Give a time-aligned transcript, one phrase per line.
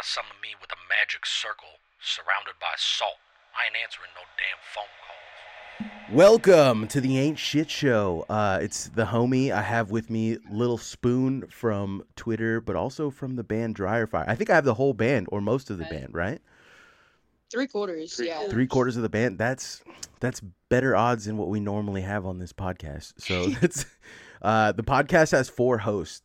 [0.00, 1.68] gotta summon me with a magic circle
[2.00, 3.18] surrounded by salt.
[3.54, 6.16] I ain't answering no damn phone calls.
[6.16, 8.24] Welcome to the Ain't Shit Show.
[8.28, 13.36] Uh, it's the homie I have with me, Little Spoon from Twitter, but also from
[13.36, 14.24] the band DryerFire.
[14.26, 16.40] I think I have the whole band or most of the band, right?
[17.50, 18.36] Three quarters, Three yeah.
[18.36, 18.52] quarters.
[18.52, 19.38] Three quarters of the band.
[19.38, 19.82] That's
[20.20, 20.40] that's
[20.70, 23.14] better odds than what we normally have on this podcast.
[23.18, 23.84] So it's
[24.40, 26.22] uh, the podcast has four hosts,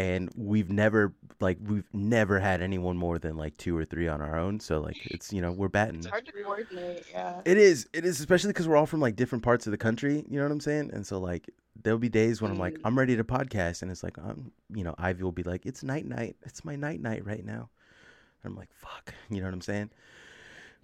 [0.00, 4.22] and we've never like we've never had anyone more than like two or three on
[4.22, 4.58] our own.
[4.58, 5.96] So like it's you know we're batting.
[5.96, 7.42] It's hard to coordinate, yeah.
[7.44, 7.86] It is.
[7.92, 10.24] It is, especially because we're all from like different parts of the country.
[10.26, 10.90] You know what I'm saying?
[10.94, 11.50] And so like
[11.82, 12.80] there'll be days when I'm like, Mm.
[12.84, 15.82] I'm ready to podcast, and it's like, um, you know, Ivy will be like, it's
[15.82, 16.36] night night.
[16.44, 17.68] It's my night night right now.
[18.42, 19.12] And I'm like, fuck.
[19.28, 19.90] You know what I'm saying?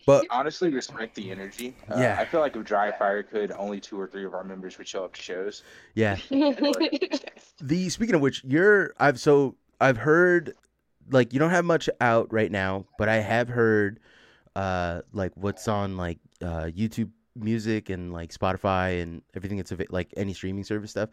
[0.07, 1.75] But Honestly, respect the energy.
[1.91, 2.17] Uh, Yeah.
[2.19, 5.05] I feel like if DryerFire could, only two or three of our members would show
[5.05, 5.62] up to shows.
[5.95, 6.17] yeah,
[7.61, 10.55] the speaking of which, you're I've so I've heard
[11.11, 14.01] like you don't have much out right now, but I have heard
[14.55, 19.84] uh like what's on like uh YouTube music and like Spotify and everything that's ava-
[19.91, 21.11] like any streaming service stuff.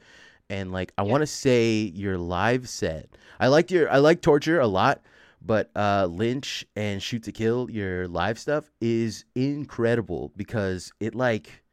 [0.50, 1.12] And like I Yeah.
[1.12, 3.10] want to say your live set.
[3.40, 5.02] I liked your I like Torture a lot,
[5.46, 11.64] but uh Lynch and Shoot to Kill your live stuff is incredible because it like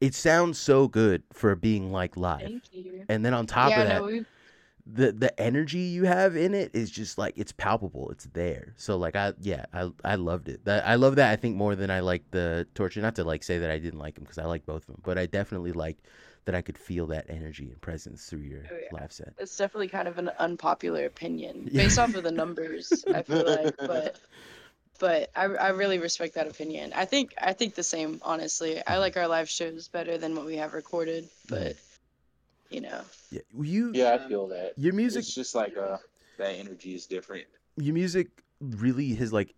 [0.00, 2.40] it sounds so good for being like live.
[2.40, 3.04] Thank you.
[3.08, 4.24] And then on top yeah, of that, no, we
[4.86, 8.10] the the energy you have in it is just like it's palpable.
[8.10, 8.74] It's there.
[8.76, 10.64] So like I yeah I I loved it.
[10.64, 11.30] That I love that.
[11.30, 13.00] I think more than I like the torture.
[13.00, 15.00] Not to like say that I didn't like them because I like both of them,
[15.04, 16.06] but I definitely liked
[16.44, 18.88] that I could feel that energy and presence through your Oh, yeah.
[19.00, 19.32] live set.
[19.38, 21.82] it's definitely kind of an unpopular opinion Yeah.
[21.84, 24.18] based off of the numbers, I feel like, but
[24.98, 26.92] but I, I really respect that opinion.
[26.96, 28.74] I think I think the same, honestly.
[28.74, 28.92] Mm-hmm.
[28.92, 31.76] I like our live shows better than what we have recorded, but
[32.72, 33.00] you know.
[33.30, 34.74] Yeah, you Yeah, I feel that.
[34.76, 35.98] your music It's just like uh,
[36.38, 37.44] that energy is different.
[37.76, 38.28] your music
[38.60, 39.54] really has like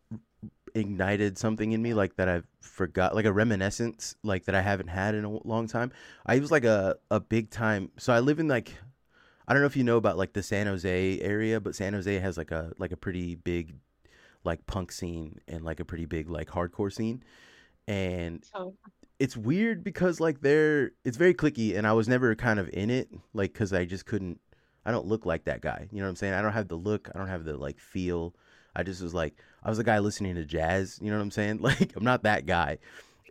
[0.75, 4.89] ignited something in me like that I've forgot like a reminiscence like that I haven't
[4.89, 5.93] had in a long time.
[6.27, 8.73] I was like a a big time so I live in like
[9.47, 12.19] I don't know if you know about like the San Jose area, but San Jose
[12.19, 13.75] has like a like a pretty big
[14.45, 17.23] like punk scene and like a pretty big like hardcore scene.
[17.87, 18.75] And Oh,
[19.19, 22.91] it's weird because like they're it's very clicky and I was never kind of in
[22.91, 24.41] it like cuz I just couldn't
[24.85, 25.89] I don't look like that guy.
[25.91, 26.35] You know what I'm saying?
[26.35, 28.35] I don't have the look, I don't have the like feel.
[28.77, 31.31] I just was like I was a guy listening to jazz, you know what I'm
[31.31, 31.59] saying?
[31.63, 32.79] Like I'm not that guy.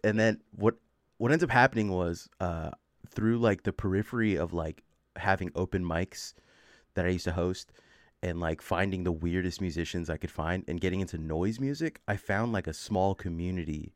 [0.03, 0.75] And then what
[1.17, 2.71] what ends up happening was uh
[3.09, 4.83] through like the periphery of like
[5.17, 6.33] having open mics
[6.95, 7.71] that I used to host
[8.23, 12.15] and like finding the weirdest musicians I could find and getting into noise music, I
[12.15, 13.93] found like a small community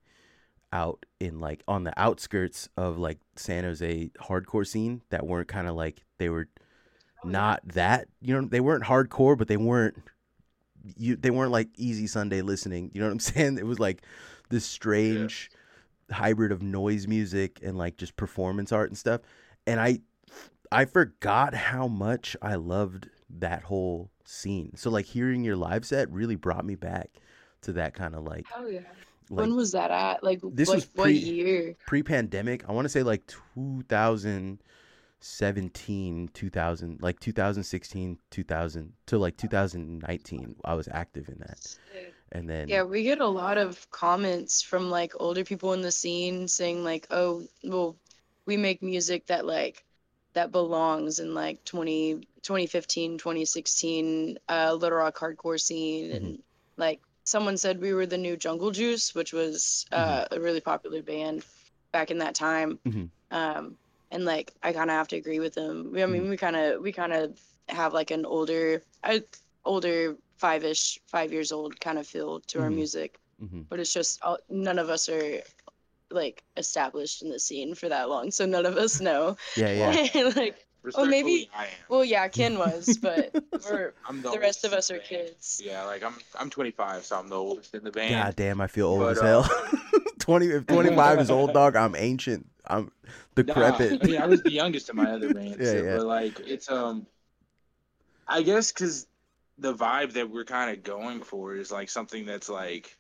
[0.73, 5.67] out in like on the outskirts of like San Jose hardcore scene that weren't kind
[5.67, 6.47] of like they were
[7.23, 9.95] oh, not that you know they weren't hardcore but they weren't
[10.95, 13.57] you they weren't like easy Sunday listening you know what I'm saying?
[13.57, 14.03] It was like
[14.49, 15.49] this strange
[16.11, 19.21] hybrid of noise music and like just performance art and stuff.
[19.65, 19.99] And I
[20.71, 24.75] I forgot how much I loved that whole scene.
[24.75, 27.09] So like hearing your live set really brought me back
[27.61, 28.81] to that kind of like hell yeah.
[29.29, 30.23] Like when was that at?
[30.23, 31.75] Like This what, was what pre- year?
[31.85, 40.73] pre-pandemic i want to say like 2017 2000 like 2016 2000 to like 2019 i
[40.73, 41.77] was active in that
[42.31, 45.91] and then Yeah, we get a lot of comments from like older people in the
[45.91, 47.95] scene saying like, "Oh, well,
[48.45, 49.83] we make music that like
[50.33, 56.39] that belongs in like 20 2015, 2016 uh Little Rock hardcore scene and
[56.77, 61.01] like someone said we were the new Jungle Juice, which was uh, a really popular
[61.03, 61.43] band
[61.91, 62.79] back in that time.
[62.87, 63.09] Mhm.
[63.31, 63.77] Um
[64.09, 65.91] and like I kind of have to agree with them.
[65.91, 67.37] We, I mean, we kind of we kind of
[67.67, 69.21] have like an older I
[69.65, 72.75] older five-ish, five years old kind of feel to our Mhm.
[72.75, 73.19] music.
[73.43, 73.65] Mhm.
[73.69, 75.41] But it's just all, none of us are
[76.09, 79.35] like established in the scene for that long, so none of us know.
[79.57, 80.55] yeah yeah like,
[80.95, 81.69] Well, maybe- I am.
[81.89, 83.33] well, yeah, Ken was, but
[83.65, 85.61] we're I'm the rest of us are kids.
[85.63, 88.13] Yeah, like I'm I'm 25, so I'm the oldest in the band.
[88.13, 89.49] god damn i feel old But, as uh, hell
[90.19, 92.91] 20 if 25 is old dog i'm ancient i'm
[93.37, 95.97] Nah, decrepit I mean, I was the youngest in my other band, Yeah, so, yeah.
[95.97, 97.05] but like it's um,
[98.27, 99.07] I guess because
[99.57, 102.95] the vibe that we're kind of going for is like something that's like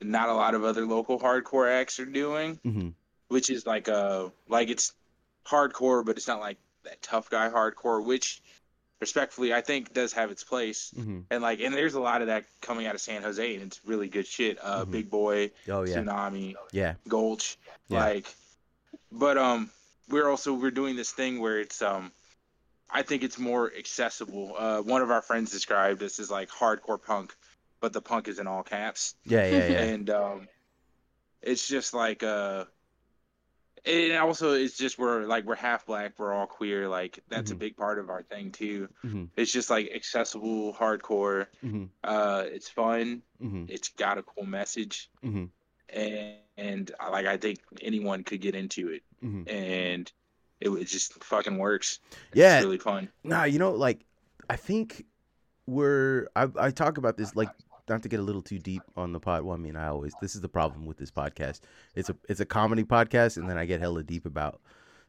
[0.00, 2.88] not a lot of other local hardcore acts are doing, hmm
[3.28, 4.92] which is like uh like it's
[5.46, 8.40] hardcore, but it's not like that tough guy hardcore, which
[9.00, 10.92] respectfully I think does have its place.
[10.94, 13.64] hmm And like, and there's a lot of that coming out of San Jose, and
[13.64, 14.58] it's really good shit.
[14.62, 14.90] Uh, Mhm.
[14.90, 17.58] Big Boy, oh yeah Tsunami, yeah Gulch,
[17.88, 17.98] Yeah.
[18.00, 18.26] like
[19.10, 19.70] but um
[20.08, 22.12] we're also we're doing this thing where it's um
[22.90, 24.54] I think it's more accessible.
[24.56, 27.34] Uh one of our friends described this as like hardcore punk,
[27.80, 29.14] but the punk is in all caps.
[29.24, 29.84] Yeah, yeah, yeah.
[29.92, 30.48] And um,
[31.42, 32.64] it's just like uh,
[33.86, 36.88] and also it's just we're like we're half black, we're all queer.
[36.88, 37.58] Like that's a Mhm.
[37.58, 38.88] big part of our thing too.
[39.04, 39.28] Mhm.
[39.36, 41.46] It's just like accessible, hardcore.
[41.62, 41.88] Mhm.
[42.02, 43.22] Uh, it's fun.
[43.42, 43.68] Mhm.
[43.70, 45.50] It's got a cool message, Mhm.
[45.90, 49.50] and and like I think anyone could get into it, Mhm.
[49.50, 50.12] and
[50.60, 51.98] it, it just fucking works.
[52.32, 52.56] Yeah.
[52.58, 53.10] it's really fun.
[53.24, 54.04] Nah, you know, like
[54.48, 55.04] I think
[55.66, 57.48] we're I I talk about this like
[57.88, 59.42] not to get a little too deep on the pod.
[59.42, 61.60] Well, I mean, I always this is the problem with this podcast.
[61.94, 64.60] It's a it's a comedy podcast, and then I get hella deep about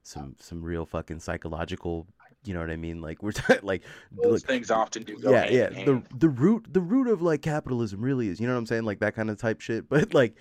[0.03, 2.07] some some real fucking psychological.
[2.43, 3.01] You know what I mean?
[3.01, 3.31] Like we're
[3.63, 3.81] like
[4.11, 7.41] Those like, things often do go yeah yeah the the root the root of like
[7.41, 10.13] capitalism really is you know what i'm saying like that kind of type shit but
[10.13, 10.35] like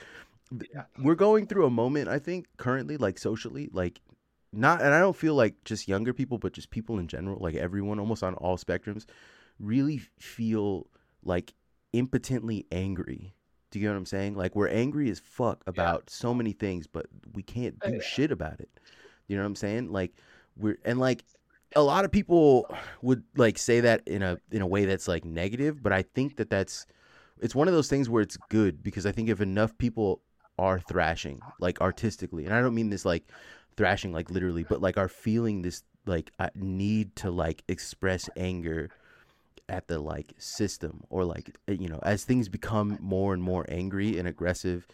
[0.74, 0.82] Yeah.
[0.98, 4.02] we're going through a moment i think currently like socially like
[4.52, 7.54] not and i don't feel like just younger people but just people in general like
[7.54, 9.06] everyone almost on all spectrums
[9.58, 10.86] really feel
[11.24, 11.54] like
[11.98, 13.34] impotently angry.
[13.70, 14.34] Do you get what i'm saying?
[14.36, 18.02] Like we're angry as fuck about so many things but we can't Oh, do yeah.
[18.02, 18.70] shit about it.
[19.26, 19.90] You know what i'm saying?
[19.92, 20.12] Like
[20.56, 21.24] we're and like
[21.76, 22.68] a lot of people
[23.02, 26.36] would like say that in a in a way that's like negative but i think
[26.36, 26.86] that that's
[27.40, 30.22] it's one of those things where it's good because i think if enough people
[30.56, 33.24] are thrashing like artistically and i don't mean this like
[33.76, 38.88] thrashing like literally but like are feeling this like uh, need to like express anger
[39.68, 43.64] at the like system or like uh, you know as things become more and more
[43.68, 44.86] angry and aggressive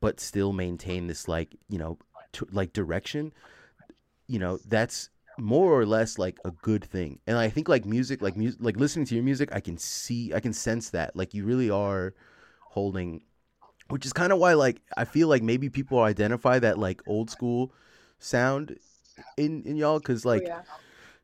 [0.00, 1.98] but still maintain this like you know
[2.32, 3.32] t- like direction
[4.26, 8.20] you know that's more or less like a good thing and i think like music
[8.20, 11.32] like music like listening to your music i can see i can sense that like
[11.32, 12.12] you really are
[12.60, 13.22] holding
[13.88, 17.30] which is kind of why like i feel like maybe people identify that like old
[17.30, 17.72] school
[18.18, 18.76] sound
[19.36, 20.62] in in y'all because like oh, yeah.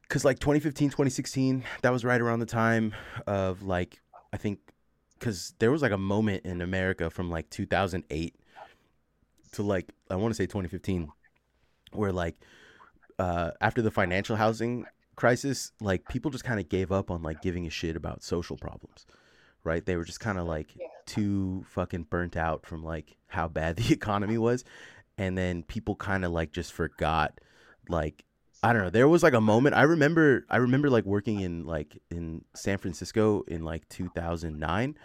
[0.08, 2.94] Because like 2015 2016 that was right around the time
[3.26, 4.00] of like
[4.32, 4.58] i think
[5.19, 8.34] because there was like a moment in america from like 2008
[9.52, 11.08] to like i want to say 2015
[11.93, 12.37] where like
[13.19, 14.84] uh after the financial housing
[15.16, 18.56] crisis like people just kind of gave up on like giving a shit about social
[18.56, 19.06] problems
[19.64, 19.84] right?
[19.84, 20.75] They were just kind of like
[21.06, 24.64] too fucking burnt out from like how bad the economy was.
[25.16, 27.40] And then people kind of like just forgot
[27.88, 28.25] like
[28.62, 28.90] I don't know.
[28.90, 30.44] There was like a moment I remember.
[30.50, 34.96] I remember like working in like in San Francisco in like 2009,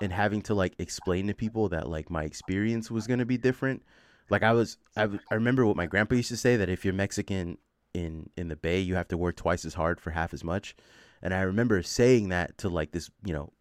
[0.00, 3.82] and having to like explain to people that like my experience was gonna be different.
[4.28, 6.84] Like I was, I, w- I remember what my grandpa used to say that if
[6.84, 7.58] you're Mexican
[7.94, 10.74] in in the Bay, you have to work twice as hard for half as much.
[11.22, 13.52] And I remember saying that to like this, you know,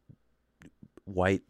[1.06, 1.44] white,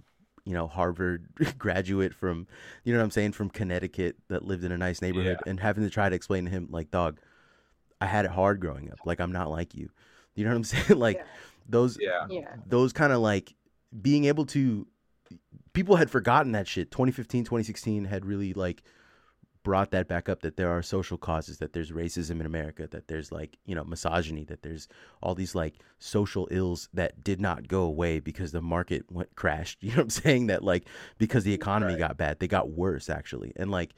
[0.44, 1.28] you know, Harvard
[1.58, 2.48] graduate from,
[2.84, 5.84] you know what I'm saying, from Connecticut that lived in a nice neighborhood, and having
[5.86, 7.20] to try to explain to him like, dog,
[8.06, 9.00] I had it hard growing up.
[9.06, 9.90] Like I'm not like you.
[10.36, 11.00] You know what I'm saying?
[11.00, 11.24] Like Yeah.
[11.68, 12.28] those Yeah.
[12.30, 12.56] Yeah.
[12.66, 13.54] those kind of like
[14.02, 14.88] being able to
[15.74, 18.84] people had forgotten that shit 2015 2016 had really like
[19.64, 23.08] brought that back up that there are social causes that there's racism in america that
[23.08, 24.88] there's like you know misogyny that there's
[25.24, 29.80] all these like social ills that did not go away because the market went crashed
[29.84, 30.86] you know what i'm saying that like
[31.18, 32.00] because the economy Right.
[32.00, 33.96] got bad they got worse actually and like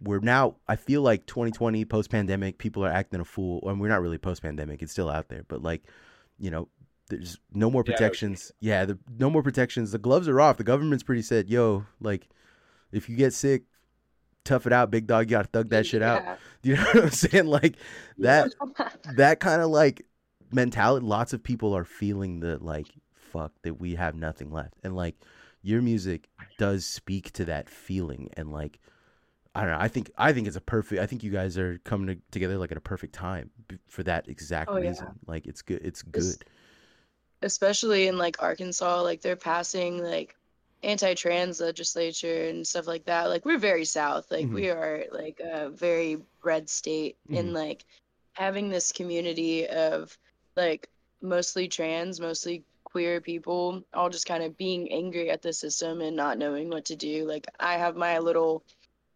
[0.00, 3.60] we're now i feel like 2020 post pandemic people are acting a fool.
[3.68, 5.82] And we're not really post pandemic it's still out there but like
[6.38, 6.68] you know
[7.08, 8.52] there's no more protections.
[8.60, 9.92] Yeah the, no more protections.
[9.92, 10.56] The gloves are off.
[10.56, 12.28] The government's pretty said yo like
[12.92, 13.62] if you get sick
[14.44, 16.22] tough it out big dog you gotta thug that shit out.
[16.62, 17.46] You know what i'm saying?
[17.46, 17.76] Like
[18.18, 18.50] that
[19.16, 20.04] that kind of like
[20.50, 24.74] mentality lots of people are feeling the like fuck that we have nothing left.
[24.82, 25.14] And like
[25.62, 28.80] your music does speak to that feeling and like
[29.56, 31.78] i don't know i think i think it's a perfect i think you guys are
[31.84, 33.50] coming to, together like at a perfect time
[33.88, 34.88] for that exact Oh, yeah.
[34.90, 36.44] reason like it's good it's It's- good
[37.42, 40.34] especially in like Arkansas, like they're passing like
[40.82, 43.24] anti-trans legislature and stuff like that.
[43.24, 44.30] Like we're very south.
[44.30, 44.54] Like Mhm.
[44.54, 47.38] we are like a very red state Mhm.
[47.38, 47.84] and like
[48.32, 50.16] having this community of
[50.56, 50.88] like
[51.20, 56.16] mostly trans, mostly queer people all just kind of being angry at the system and
[56.16, 57.26] not knowing what to do.
[57.26, 58.64] Like I have my little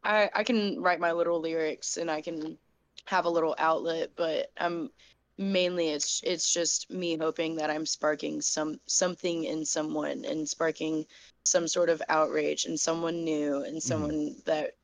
[0.04, 2.58] I I can write my little lyrics and I can
[3.06, 4.90] have a little outlet, but I'm
[5.38, 11.06] mainly it's it's just me hoping that I'm sparking some something in someone and sparking
[11.44, 13.78] some sort of outrage in someone new and mm-hmm.
[13.78, 14.76] someone that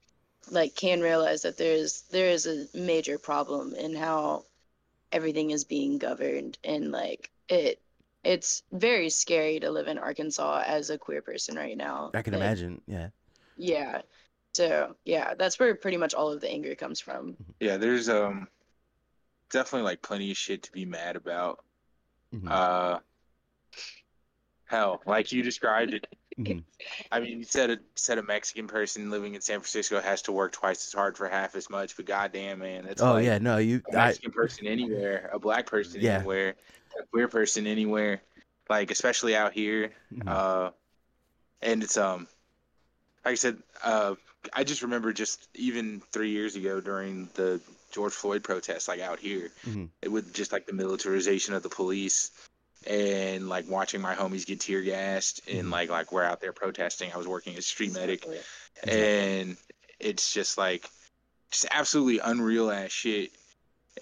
[0.51, 4.45] like can realize that there's there is a major problem in how
[5.13, 7.81] everything is being governed and like it
[8.25, 12.11] it's very scary to live in Arkansas as a queer person right now.
[12.15, 13.09] i can Like, imagine yeah
[13.57, 14.03] Yeah.
[14.57, 17.37] So yeah, that's where pretty much all of the anger comes from.
[17.61, 18.49] Yeah, there's um
[19.51, 21.63] definitely like plenty of shit to be mad about.
[22.35, 22.51] Mhm.
[22.51, 23.01] Uh
[24.65, 26.07] Hell, like you described it.
[26.39, 26.63] Mhm.
[27.13, 30.33] I mean, you said a said a Mexican person living in San Francisco has to
[30.33, 33.37] work twice as hard for half as much, but goddamn, man, that's Oh like yeah,
[33.37, 33.83] no, you.
[33.93, 36.17] a I, Mexican person anywhere, a black person Yeah.
[36.17, 36.55] anywhere,
[36.99, 38.23] a queer person anywhere,
[38.71, 39.93] like especially out here.
[40.15, 40.27] Mhm.
[40.27, 40.71] Uh,
[41.61, 42.27] and it's um,
[43.25, 44.15] like I said, uh,
[44.53, 47.61] I just remember just even three years ago during the
[47.93, 49.89] George Floyd protests, like out here, Mhm.
[50.03, 52.31] it would just like the militarization of the police.
[52.87, 55.73] And like watching my homies get tear gassed, and Mhm.
[55.73, 57.11] like like we're out there protesting.
[57.13, 58.93] I was working as street medic, Exactly.
[58.93, 59.57] and
[59.99, 60.89] it's just like
[61.51, 63.33] just absolutely unreal ass shit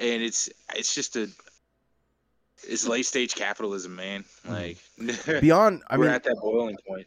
[0.00, 1.30] and it's it's just a
[2.68, 4.78] it's late stage capitalism man like
[5.40, 5.82] beyond.
[5.88, 7.06] I we're mean, at that boiling point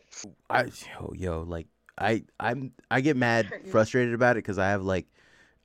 [0.50, 0.66] I
[1.00, 1.68] yo, yo like
[1.98, 5.08] I I'm I get mad frustrated about it because I have like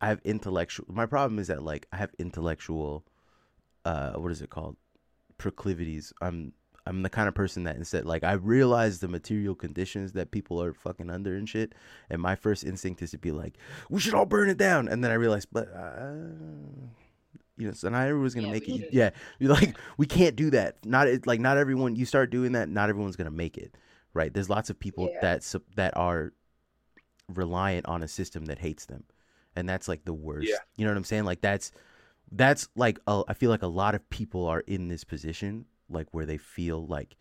[0.00, 3.04] I have intellectual my problem is that like I have intellectual
[3.84, 4.76] uh what is it called?
[5.38, 6.12] proclivities.
[6.20, 6.52] I'm
[6.86, 10.62] I'm the kind of person that instead like I realize the material conditions that people
[10.62, 11.74] are fucking under and shit
[12.10, 13.56] and my first instinct is to be like
[13.90, 14.88] we should all burn it down.
[14.88, 16.12] And then I realize but uh,
[17.56, 18.94] you know so not everyone's gonna Yeah, make it should.
[18.94, 20.84] yeah you're like we can't do that.
[20.84, 23.76] Not like not everyone you start doing that not everyone's gonna make it
[24.14, 25.20] right there's lots of people Yeah.
[25.20, 26.32] that that are
[27.28, 29.04] reliant on a system that hates them
[29.56, 30.56] and that's like the worst Yeah.
[30.76, 31.72] you know what i'm saying like that's
[32.30, 36.08] that's like a, i feel like a lot of people are in this position like
[36.12, 37.16] where they feel like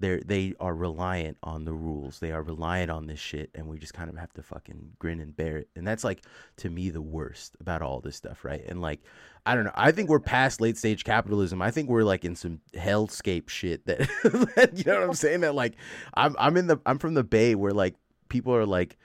[0.00, 2.20] they're they are reliant on the rules.
[2.20, 5.20] They are reliant on this shit and we just kind of have to fucking grin
[5.20, 5.68] and bear it.
[5.76, 6.24] And that's like
[6.58, 8.64] to me the worst about all this stuff right?
[8.66, 9.00] And like
[9.46, 9.72] i don't know.
[9.74, 11.60] I think we're past late stage capitalism.
[11.60, 13.98] I think we're like in some hellscape shit that,
[14.56, 15.40] that you know what i'm saying?
[15.40, 15.74] That like
[16.14, 17.94] i'm i'm in the i'm from the bay where like
[18.28, 18.96] people are like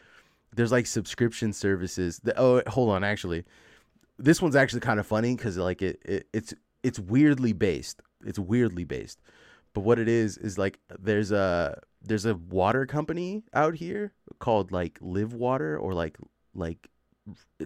[0.55, 3.43] there's like subscription services that, oh hold on actually.
[4.19, 8.01] This one's actually kind of funny because like it, it it's it's weirdly based.
[8.25, 9.19] It's weirdly based
[9.73, 14.71] but what it is is like there's a there's a water company out here called
[14.71, 16.17] like live water or like
[16.53, 16.89] like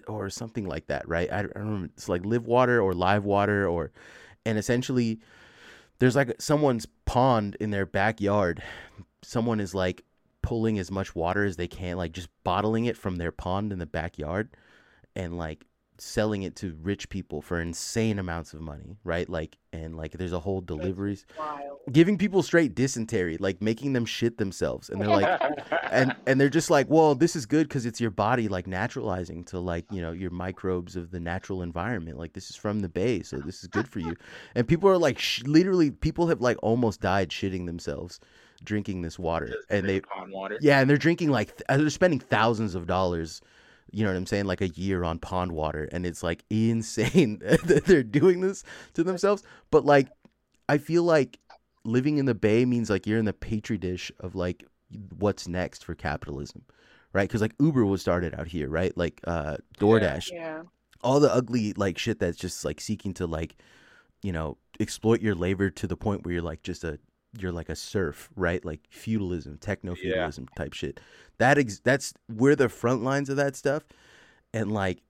[0.08, 1.32] or something like that right?
[1.32, 1.90] I I don't remember.
[1.96, 3.92] It's like live water or live water or
[4.46, 5.20] and essentially
[6.00, 8.62] there's like someone's pond in their backyard.
[9.24, 10.04] Someone is like
[10.42, 13.80] pulling as much water as they can like just bottling it from their pond in
[13.80, 14.50] the backyard
[15.16, 15.66] and like
[16.00, 19.30] selling it to rich people for insane amounts of money right?
[19.30, 21.26] Like and like there's a whole deliveries.
[21.92, 24.90] giving people straight dysentery like making them shit themselves.
[24.90, 25.42] And they're like
[25.92, 29.44] and and they're just like well this is good because it's your body like naturalizing
[29.46, 32.18] to like you know your microbes of the natural environment.
[32.18, 34.16] Like this is from the bay so this is good for you.
[34.56, 38.20] And people are like sh- literally people have like almost died shitting themselves
[38.64, 39.54] drinking this water.
[39.70, 40.58] And they water.
[40.62, 43.42] Yeah and they're drinking like th- uh, they're spending thousands of dollars
[43.92, 44.46] you know what i'm saying?
[44.46, 48.64] Like a year on pond water and it's like insane that they're doing this
[48.94, 49.44] to themselves.
[49.72, 50.10] But like
[50.70, 51.40] i feel like
[51.86, 54.66] living in the bay means like you're in the petri dish of like
[55.18, 56.64] what's next for capitalism
[57.14, 57.28] right?
[57.28, 58.96] Because like uber was started out here right?
[58.98, 60.30] Like uh doordash.
[60.32, 60.64] Yeah.
[61.02, 63.56] all the ugly like shit that's just like seeking to like
[64.22, 67.00] you know exploit your labor to the point where you're like just a
[67.42, 68.64] you're like a serf right?
[68.64, 71.00] Like feudalism techno feudalism type shit.
[71.38, 73.84] That ex- that's we're the front lines of that stuff
[74.54, 75.02] and like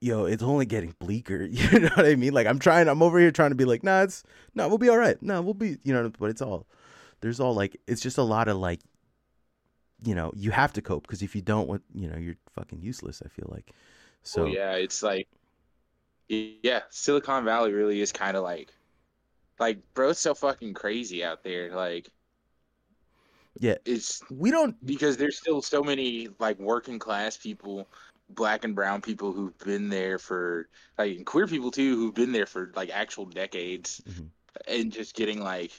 [0.00, 2.32] yo it's only getting bleaker you know what i mean?
[2.32, 4.88] Like i'm trying i'm over here trying to be like nah it's no we'll be
[4.88, 5.20] all right.
[5.22, 6.66] No we'll be you know but it's all
[7.20, 8.80] there's all like it's just a lot of like
[10.04, 12.80] you know you have to cope because if you don't what you know you're fucking
[12.82, 13.70] useless i feel like.
[14.24, 15.28] So so yeah it's like
[16.28, 18.72] yeah silicon valley really is kind of like
[19.62, 22.08] like bro it's so fucking crazy out there like
[23.60, 23.76] Yeah.
[23.84, 27.88] it's we don't because there's still so many like working class people
[28.30, 32.32] black and brown people who've been there for like and queer people too who've been
[32.32, 34.30] there for like actual decades Mhm.
[34.66, 35.70] and just getting like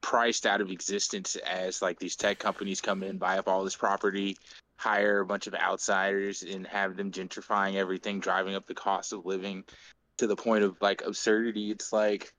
[0.00, 3.76] priced out of existence as like these tech companies come in buy up all this
[3.76, 4.34] property
[4.76, 9.26] hire a bunch of outsiders and have them gentrifying everything driving up the cost of
[9.26, 9.62] living
[10.16, 12.32] to the point of like absurdity it's like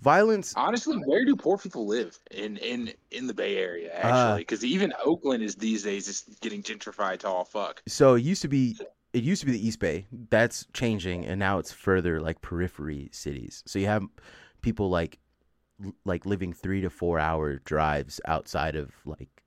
[0.00, 4.40] violence honestly where do poor people live in in in the bay area Uh, actually?
[4.42, 7.82] Because even oakland is these days is getting gentrified to all fuck.
[7.88, 8.78] So it used to be
[9.12, 10.06] it used to be the east bay.
[10.30, 13.62] That's changing and now it's further like periphery cities.
[13.66, 14.04] So you have
[14.60, 15.18] people like
[16.04, 19.42] like living three to four hour drives outside of like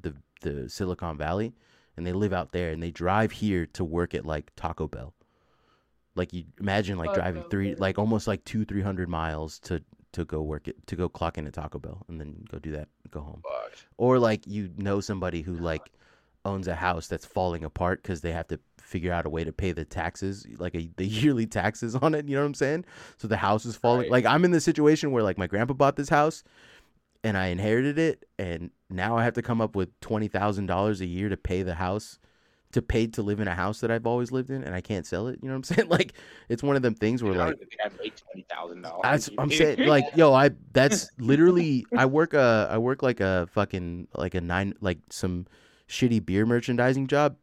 [0.00, 1.54] the the silicon valley
[1.96, 5.14] and they live out there and they drive here to work at like taco bell
[6.18, 9.82] like you imagine like driving three like almost like two three hundred miles to
[10.12, 12.72] to go work it to go clock in at taco bell and then go do
[12.72, 13.42] that go home.
[13.96, 15.90] Or like you know somebody who like
[16.44, 19.52] owns a house that's falling apart because they have to figure out a way to
[19.52, 22.84] pay the taxes like a, the yearly taxes on it you know what i'm saying?
[23.18, 24.10] So the house is falling Right.
[24.10, 26.42] like i'm in the situation where like my grandpa bought this house
[27.24, 31.00] and I inherited it, and now I have to come up with twenty thousand dollars
[31.00, 32.18] a year to pay the house,
[32.72, 35.06] to pay to live in a house that I've always lived in, and I can't
[35.06, 35.38] sell it.
[35.42, 35.88] You know what I'm saying?
[35.88, 36.12] Like
[36.48, 39.00] it's one of them things where like I make twenty thousand dollars.
[39.02, 43.48] that's I'm saying like yo I that's literally I work a I work like a
[43.52, 45.46] fucking like a nine like some
[45.88, 47.36] shitty beer merchandising job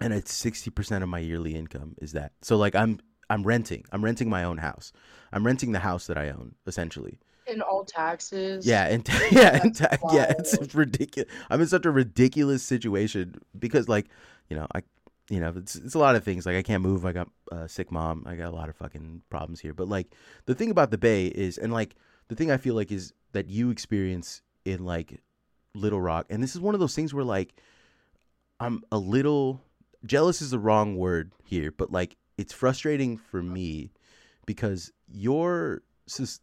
[0.00, 2.32] and it's 60% of my yearly income is that.
[2.42, 3.84] So like I'm I'm renting.
[3.90, 4.92] I'm renting my own house.
[5.32, 7.18] I'm renting the house that I own essentially.
[7.46, 8.66] And all taxes.
[8.66, 11.30] Yeah, and yeah, and ta- yeah, it's ridiculous.
[11.50, 14.06] I'm in such a ridiculous situation because, like,
[14.48, 14.82] you know, I,
[15.28, 16.46] you know, it's it's a lot of things.
[16.46, 17.04] Like, I can't move.
[17.04, 18.24] I got a sick mom.
[18.26, 19.74] I got a lot of fucking problems here.
[19.74, 20.08] But like,
[20.46, 21.96] the thing about the Bay is, and like,
[22.28, 25.20] the thing I feel like is that you experience in like
[25.74, 27.54] Little Rock, and this is one of those things where like,
[28.60, 29.60] I'm a little
[30.06, 33.90] jealous is the wrong word here, but like, it's frustrating for me
[34.46, 35.93] because your sus-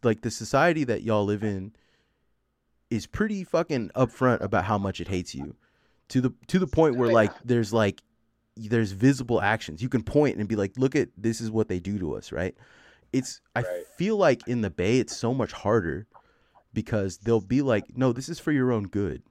[0.02, 1.72] like the society that y'all live in
[2.90, 5.56] is pretty fucking upfront about how much it hates you.
[6.08, 8.02] To the to the point where like there's like
[8.56, 9.82] there's visible actions.
[9.82, 12.32] You can point and be like look at this is what they do to us
[12.32, 12.54] right?
[13.12, 13.86] It's i Right.
[13.96, 16.06] feel like in the bay it's so much harder
[16.74, 19.22] because they'll be like no this is for your own good.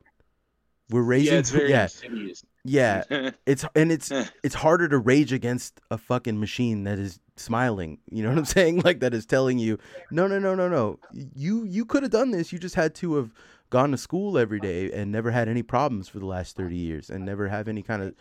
[0.90, 1.84] We're raising yeah, it's very yeah.
[1.84, 2.44] insidious.
[2.64, 3.04] yeah.
[3.46, 4.12] It's and it's
[4.44, 8.46] it's harder to rage against a fucking machine that is smiling you know what i'm
[8.46, 8.82] saying?
[8.82, 9.78] Like that is telling you
[10.10, 11.00] no no no no no.
[11.14, 12.52] You you could have done this.
[12.52, 13.32] You just had to have
[13.70, 17.10] gone to school every day and never had any problems for the last 30 years
[17.10, 18.14] and never have any kind of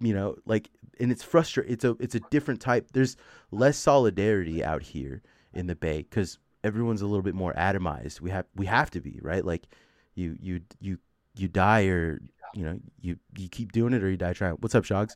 [0.00, 2.88] you know like and it's frustrating it's a it's a different type.
[2.92, 3.16] There's
[3.50, 8.20] less solidarity out here in the bay because everyone's a little bit more atomized.
[8.20, 9.44] We have we have to be right?
[9.44, 9.66] Like
[10.14, 10.98] you you you
[11.36, 12.20] you die or
[12.54, 14.54] you know you you keep doing it or you die trying.
[14.54, 15.14] What's up shogs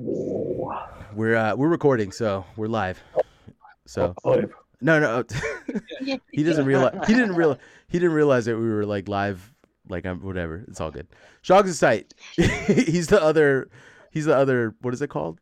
[0.00, 3.02] we're uh we're recording so we're live.
[3.86, 4.14] So
[4.80, 5.24] no no
[6.32, 9.52] he doesn't realize he didn't realize he didn't realize that we were like live
[9.88, 11.06] like I'm whatever it's all good.
[11.42, 12.14] Shogs is tight.
[12.36, 13.68] He's the other
[14.10, 15.38] he's the other what is it called?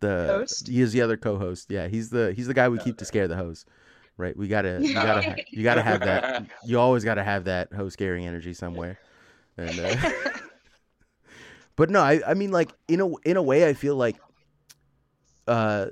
[0.00, 0.68] The Host?
[0.68, 1.70] he is the other co-host.
[1.70, 3.66] Yeah he's the he's the guy we keep to scare the host
[4.18, 4.36] right?
[4.36, 6.46] We gotta you gotta you gotta have that.
[6.64, 8.98] You always gotta have that host scaring energy somewhere.
[9.56, 9.96] And uh,
[11.76, 14.16] but no I, I mean like in a in a way i feel like
[15.46, 15.86] uh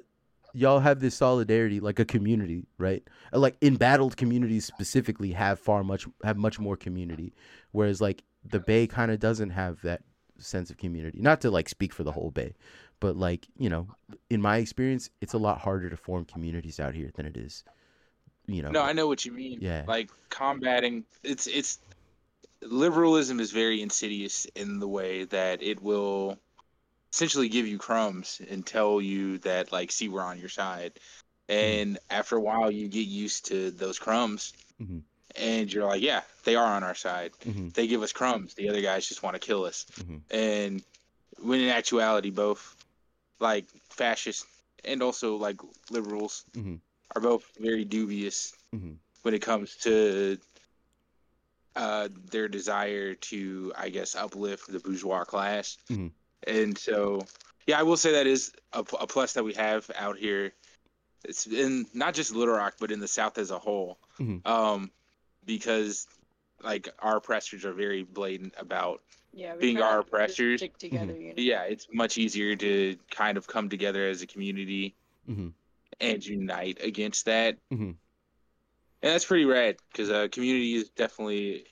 [0.52, 5.82] y'all have this solidarity like a community right Uh, like embattled communities specifically have far
[5.84, 7.34] much have much more community
[7.72, 10.02] whereas like the bay kind of doesn't have that
[10.38, 12.54] sense of community not to like speak for the whole bay
[13.00, 13.86] but like you know
[14.30, 17.64] in my experience it's a lot harder to form communities out here than it is
[18.46, 19.58] you know No, I know what you mean.
[19.62, 19.84] Yeah.
[19.86, 21.78] Like combating it's it's
[22.64, 26.38] liberalism is very insidious in the way that it will
[27.12, 30.92] essentially give you crumbs and tell you that like see we're on your side.
[31.48, 35.02] And after a while you get used to those crumbs Mhm.
[35.36, 37.32] and you're like, yeah, they are on our side.
[37.44, 37.72] Mhm.
[37.74, 38.54] They give us crumbs.
[38.54, 39.86] The other guys just want to kill us.
[39.98, 40.20] Mhm.
[40.30, 40.82] And
[41.38, 42.74] when in actuality both
[43.40, 44.46] like fascists
[44.84, 46.80] and also like liberals Mhm.
[47.14, 48.96] are both very dubious Mhm.
[49.22, 50.38] when it comes to
[51.76, 55.76] uh, their desire to, I guess, uplift the bourgeois class.
[55.90, 56.12] Mhm.
[56.46, 57.26] And so,
[57.66, 60.52] yeah, I will say that is a, a plus that we have out here.
[61.24, 63.98] It's in not just Little Rock, but in the South as a whole.
[64.20, 64.46] Mhm.
[64.46, 64.90] Um,
[65.44, 66.06] because
[66.62, 70.60] like our oppressors are very blatant about Yeah, Being our just oppressors.
[70.60, 71.34] Stick together, you know?
[71.36, 74.94] yeah, it's much easier to kind of come together as a community
[75.28, 75.52] Mhm.
[76.00, 77.58] and unite against that.
[79.04, 81.66] And that's pretty rad because uh, community is definitely.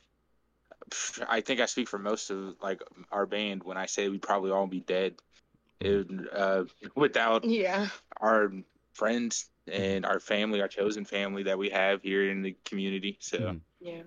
[1.27, 4.51] I think I speak for most of like our band when I say we'd probably
[4.51, 5.15] all be dead
[5.81, 6.65] if, uh,
[6.95, 7.89] without Yeah.
[8.21, 8.53] our
[8.93, 13.17] friends and our family, our chosen family that we have here in the community.
[13.23, 13.61] So Mhm.
[13.81, 14.03] Yeah.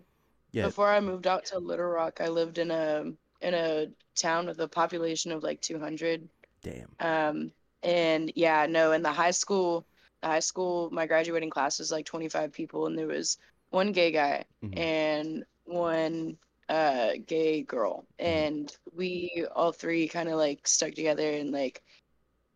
[0.52, 0.66] Yeah.
[0.68, 3.12] Before I moved out to Little Rock, I lived in a
[3.42, 6.30] in a town with a population of like 200.
[6.62, 9.95] damn Um, and yeah, no, in the high school, the
[10.26, 13.38] high school, my graduating class was like 25 people, and there was
[13.70, 14.78] one gay guy Mhm.
[14.78, 16.38] and one
[16.70, 21.82] uh gay girl, and we all three kind of like stuck together and like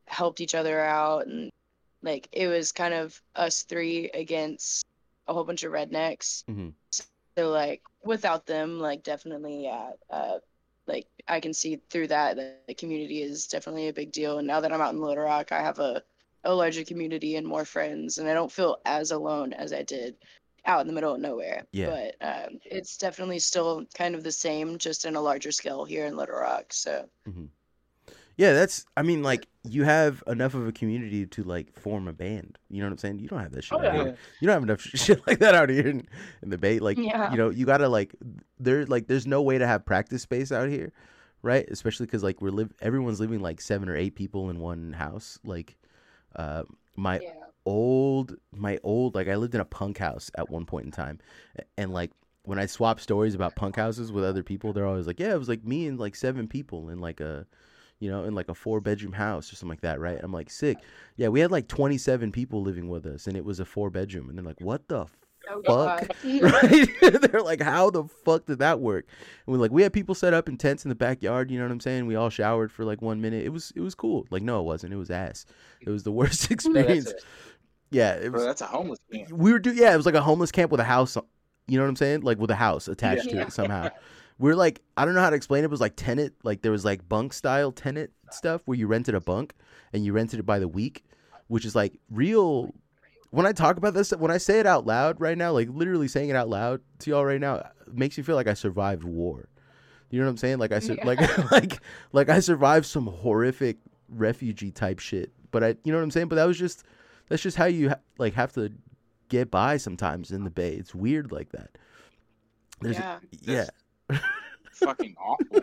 [0.07, 1.51] helped each other out, and
[2.01, 4.85] like it was kind of us three against
[5.27, 6.43] a whole bunch of rednecks.
[6.49, 6.73] Mhm.
[7.37, 10.39] So like without them, like definitely, yeah, uh,
[10.87, 14.39] like I can see through that that the community is definitely a big deal.
[14.39, 16.03] And now that I'm out in Little Rock, I have a
[16.43, 20.15] a larger community and more friends, and I don't feel as alone as I did
[20.65, 21.63] out in the middle of nowhere.
[21.71, 21.87] Yeah.
[21.89, 26.05] But um, it's definitely still kind of the same, just in a larger scale here
[26.05, 26.71] in Little Rock.
[26.73, 27.07] So
[28.37, 28.85] Yeah, that's.
[28.95, 32.57] I mean, like you have enough of a community to like form a band.
[32.69, 33.19] You know what I'm saying?
[33.19, 33.77] You don't have that shit.
[33.77, 34.13] Oh, yeah.
[34.39, 36.07] You don't have enough shit like that out here in,
[36.41, 36.79] in the Bay.
[36.79, 37.31] Like, Yeah.
[37.31, 38.15] you know, you gotta like
[38.59, 38.85] there.
[38.85, 40.93] Like, there's no way to have practice space out here,
[41.41, 41.67] right?
[41.69, 42.73] Especially because like we're live.
[42.81, 45.39] Everyone's living like seven or eight people in one house.
[45.43, 45.75] Like,
[46.35, 46.63] uh,
[46.95, 47.33] my Yeah.
[47.65, 51.19] old my old like I lived in a punk house at one point in time
[51.77, 52.11] and like
[52.43, 55.39] when I swap stories about punk houses with other people they're always like yeah it
[55.39, 57.45] was like me and like seven people in like a
[57.99, 60.49] you know in like a four bedroom house or something like that right I'm like
[60.49, 60.77] sick
[61.17, 64.29] yeah we had like 27 people living with us and it was a four bedroom
[64.29, 65.05] and they're like what the
[65.51, 66.87] Oh, fuck right?
[67.31, 69.05] They're like, how the fuck did that work?
[69.45, 71.49] And we're like, we had people set up in tents in the backyard.
[71.51, 72.05] You know what I'm saying?
[72.05, 73.45] We all showered for like one minute.
[73.45, 74.25] It was it was cool.
[74.29, 74.93] Like, no, it wasn't.
[74.93, 75.45] It was ass.
[75.81, 77.05] It was the worst Bro, experience.
[77.05, 77.27] that's, a,
[77.91, 78.45] Yeah, it Bro, was.
[78.45, 79.31] that's a homeless camp.
[79.31, 81.17] We were do yeah, it was like a homeless camp with a house.
[81.67, 82.21] You know what I'm saying?
[82.21, 83.89] Like with a house attached to it somehow.
[84.39, 85.65] We're like, I don't know how to explain it.
[85.65, 89.13] It was like tenant, like there was like bunk style tenant stuff where you rented
[89.13, 89.53] a bunk
[89.91, 91.03] and you rented it by the week,
[91.47, 92.73] which is like real.
[93.31, 96.07] When I talk about this, when I say it out loud right now, like literally
[96.07, 99.49] saying it out loud to y'all right now, makes me feel like I survived war.
[100.09, 100.57] You know what I'm saying?
[100.57, 101.05] Like I sur- Yeah.
[101.05, 101.79] like like
[102.11, 103.77] like I survived some horrific
[104.09, 105.31] refugee type shit.
[105.51, 106.27] But I, you know what I'm saying?
[106.29, 106.83] But that was just
[107.27, 108.71] that's just how you ha- like have to
[109.29, 110.73] get by sometimes in the bay.
[110.73, 111.77] It's weird like that.
[112.81, 113.19] There's Yeah.
[114.09, 114.17] yeah.
[114.83, 115.61] Fucking awful.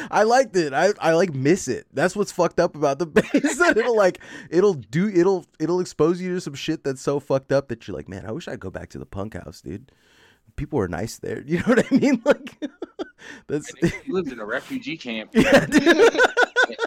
[0.10, 0.72] I liked it.
[0.72, 1.86] I, I like miss it.
[1.92, 3.58] That's what's fucked up about the base.
[3.58, 7.52] that it'll like it'll do it'll it'll expose you to some shit that's so fucked
[7.52, 9.90] up that you're like, man, I wish I'd go back to the punk house, dude.
[10.56, 11.42] People were nice there.
[11.46, 12.22] You know what I mean?
[12.24, 12.62] Like
[13.48, 15.30] that's And you lived in a refugee camp.
[15.32, 15.66] yeah.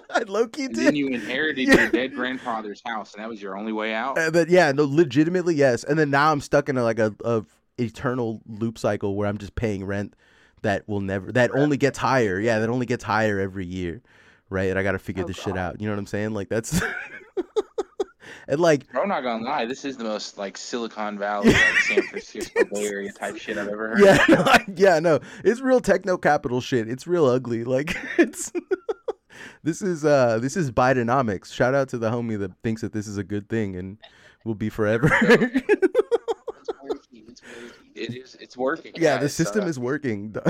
[0.09, 0.85] I low key And did.
[0.87, 1.75] then you inherited Yeah.
[1.81, 4.17] your dead grandfather's house, and that was your only way out.
[4.17, 5.83] Uh, but yeah, no, legitimately yes.
[5.83, 7.43] And then now I'm stuck in a, like a, a
[7.77, 10.15] eternal loop cycle where I'm just paying rent
[10.63, 12.39] that will never that only gets higher.
[12.39, 14.01] Yeah, that only gets higher every year,
[14.49, 14.69] right?
[14.69, 15.79] And I got to figure Oh, this shit out.
[15.79, 16.33] You know what I'm saying?
[16.33, 16.81] Like that's
[18.47, 22.01] and like I'm not gonna lie, this is the most like Silicon Valley, like San
[22.03, 23.99] Francisco Bay Area type shit I've ever heard.
[23.99, 26.89] yeah, no, I- yeah, no, it's real techno capital shit.
[26.89, 27.63] It's real ugly.
[27.63, 28.51] Like it's
[29.63, 31.53] this is uh this is Bidenomics.
[31.53, 33.97] Shout out to the homie that thinks that this is a good thing and
[34.45, 35.09] will be forever.
[35.21, 37.25] it's working.
[37.27, 37.71] It's working.
[37.97, 38.37] It is.
[38.39, 38.93] It's working.
[38.95, 40.35] yeah, the system uh, is working.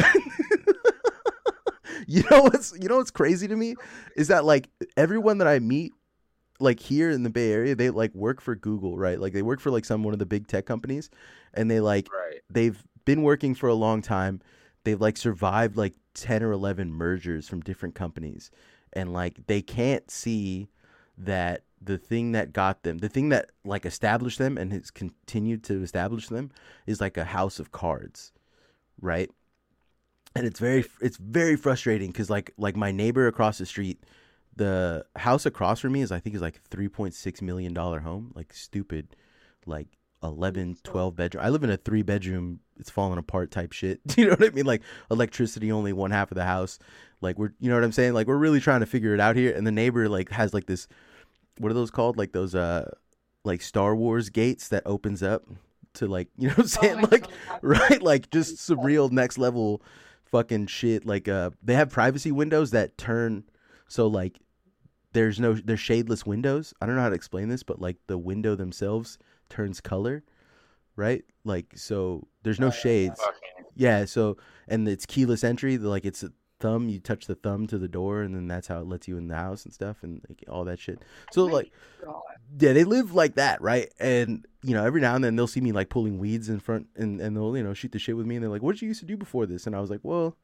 [2.07, 3.75] you know what's you know what's crazy to me
[4.15, 5.93] is that like everyone that I meet
[6.59, 9.19] like here in the Bay Area, they like work for Google, right?
[9.19, 11.09] Like they work for like some one of the big tech companies
[11.53, 12.41] and they like right.
[12.49, 14.41] they've been working for a long time.
[14.83, 18.51] They've like survived like 10 or 11 mergers from different companies
[18.93, 20.69] and like they can't see
[21.17, 25.63] that the thing that got them, the thing that like established them and has continued
[25.65, 26.51] to establish them
[26.85, 28.31] is like a house of cards,
[29.01, 29.29] right?
[30.35, 34.03] And it's very it's very frustrating cuz like like my neighbor across the street,
[34.55, 38.53] the house across from me is I think is like 3.6 million dollar home, like
[38.53, 39.15] stupid
[39.65, 39.87] like
[40.23, 44.25] 11 12 bedroom i live in a three bedroom it's falling apart type shit you
[44.25, 44.65] know what i mean?
[44.65, 46.79] Like electricity only one half of the house
[47.21, 48.13] like we're you know what i'm saying?
[48.13, 50.65] Like we're really trying to figure it out here and the neighbor like has like
[50.65, 50.87] this
[51.59, 52.17] what are those called?
[52.17, 52.89] Like those uh
[53.43, 55.43] like star wars gates that opens up
[55.93, 56.99] to like you know what i'm saying?
[57.05, 57.59] Oh like God.
[57.61, 58.01] right?
[58.01, 59.81] Like just surreal next level
[60.25, 61.05] fucking shit.
[61.05, 63.43] Like uh they have privacy windows that turn
[63.87, 64.39] so like
[65.13, 66.73] there's no they're shadeless windows.
[66.81, 69.17] I don't know how to explain this but like the window themselves
[69.49, 70.23] turns color
[70.97, 71.23] right?
[71.45, 73.21] Like so there's no shades.
[73.75, 74.35] yeah so
[74.67, 75.77] and it's keyless entry.
[75.77, 76.25] Like it's
[76.59, 79.17] thumb you touch the thumb to the door and then that's how it lets you
[79.17, 80.99] in the house and stuff and like all that shit
[81.31, 81.71] so like
[82.59, 83.91] yeah, they live like that, right?
[83.99, 86.87] And you know, every now and then they'll see me like pulling weeds in front,
[86.95, 88.81] and and they'll you know shoot the shit with me, and they're like, "What did
[88.81, 90.37] you used to do before this?" And I was like, "Well,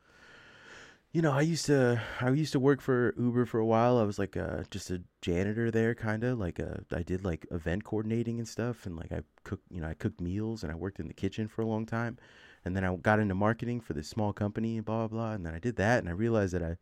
[1.12, 3.98] you know, I used to I used to work for Uber for a while.
[3.98, 7.48] I was like uh, just a janitor there, kind of like uh, I did like
[7.52, 10.76] event coordinating and stuff, and like I cooked, you know, I cooked meals, and I
[10.76, 12.18] worked in the kitchen for a long time,
[12.66, 15.46] and then I got into marketing for this small company, and blah blah blah, and
[15.46, 16.78] then I did that, and I realized that I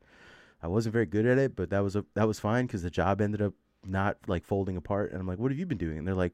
[0.64, 2.90] I wasn't very good at it, but that was a that was fine because the
[2.90, 3.54] job ended up
[3.86, 5.12] not like folding apart.
[5.12, 5.98] And I'm like, what have you been doing?
[5.98, 6.34] And they're like,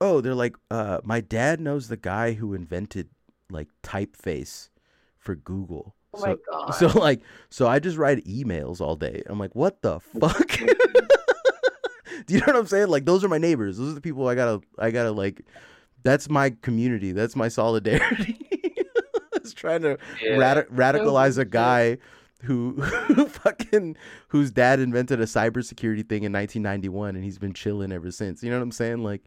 [0.00, 3.08] oh, they're like, uh, my dad knows the guy who invented
[3.50, 4.70] like typeface
[5.18, 5.94] for Google.
[6.12, 6.70] Oh so, my God.
[6.72, 9.22] so like, so I just write emails all day.
[9.26, 10.58] I'm like, what the fuck?
[12.26, 12.88] Do you know what I'm saying?
[12.88, 13.76] Like, those are my neighbors.
[13.76, 15.42] Those are the people I gotta, I gotta like.
[16.04, 17.12] That's my community.
[17.12, 18.43] That's my solidarity.
[19.50, 20.36] It's trying to Yeah.
[20.36, 21.98] radi- radicalize a guy
[22.44, 23.96] who, who fucking
[24.28, 28.42] whose dad invented a cybersecurity thing in 1991 and he's been chilling ever since.
[28.42, 29.02] You know what I'm saying?
[29.04, 29.22] Like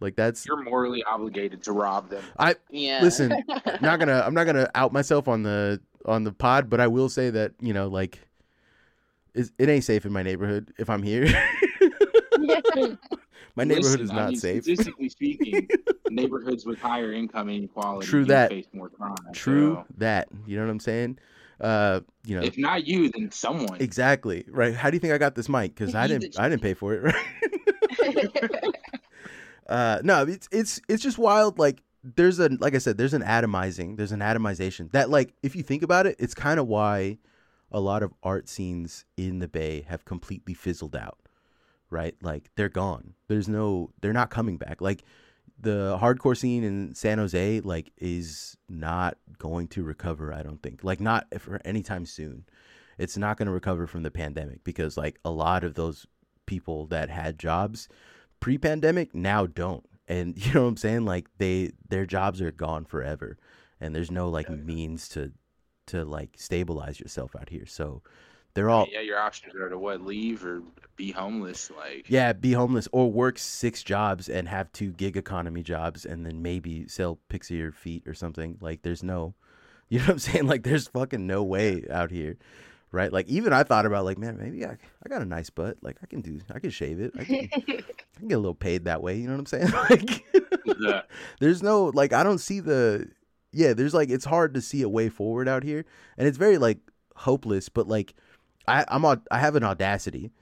[0.00, 2.24] like that's You're morally obligated to rob them.
[2.38, 3.00] I Yeah.
[3.02, 3.32] listen,
[3.66, 6.70] I'm not going to I'm not going to out myself on the on the pod,
[6.70, 8.18] but I will say that, you know, like
[9.34, 11.26] It's, it ain't safe in my neighborhood if I'm here.
[13.56, 14.62] My neighborhood Listen, is I not mean, safe.
[14.64, 15.68] Statistically speaking,
[16.10, 18.50] neighborhoods with higher income inequality True that.
[18.50, 19.14] face more crime.
[19.32, 20.28] True so that.
[20.46, 21.18] You know what I'm saying?
[21.60, 23.80] Uh, you know, if not you, then someone.
[23.80, 24.74] exactly right.
[24.74, 25.74] How do you think I got this mic?
[25.74, 26.38] Because I didn't.
[26.38, 27.14] I didn't pay for it.
[28.00, 28.30] Right.
[29.68, 31.58] uh, no, it's it's it's just wild.
[31.58, 33.96] Like there's a like I said, there's an atomizing.
[33.96, 37.18] There's an atomization that like if you think about it, it's kind of why
[37.72, 41.18] a lot of art scenes in the Bay have completely fizzled out.
[41.90, 42.14] Right?
[42.22, 43.14] Like they're gone.
[43.28, 43.90] There's no.
[44.00, 44.80] They're not coming back.
[44.80, 45.04] Like
[45.60, 50.82] the hardcore scene in San Jose like is not going to recover, I don't think.
[50.82, 52.44] Like not for anytime soon.
[52.98, 56.06] It's not going to recover from the pandemic because like a lot of those
[56.46, 57.88] people that had jobs
[58.40, 59.84] pre-pandemic now don't.
[60.08, 61.04] And you know what I'm saying?
[61.04, 63.38] Like they their jobs are gone forever
[63.80, 65.32] and there's no like means to
[65.86, 67.66] to like stabilize yourself out here.
[67.66, 68.02] So
[68.54, 70.62] they're all yeah, your options are to what leave or
[70.96, 71.70] be homeless.
[71.76, 76.26] Like yeah, be homeless or work six jobs and have two gig economy jobs and
[76.26, 78.58] then maybe sell pixie or feet or something.
[78.60, 79.34] Like there's no,
[79.88, 80.46] you know what I'm saying?
[80.46, 82.36] Like there's fucking no way out here,
[82.92, 83.12] right?
[83.12, 84.72] Like even I thought about like, man, maybe I,
[85.04, 85.78] I got a nice butt.
[85.82, 87.12] Like I can do, I can shave it.
[87.18, 89.16] I can, I can get a little paid that way.
[89.16, 89.72] You know what I'm saying?
[89.90, 90.24] Like
[90.78, 91.02] Yeah.
[91.40, 93.08] there's no like I don't see the
[93.52, 95.84] yeah, there's like it's hard to see a way forward out here.
[96.18, 96.78] And it's very like
[97.16, 98.14] hopeless, but like
[98.66, 100.32] I I'm au- I have an audacity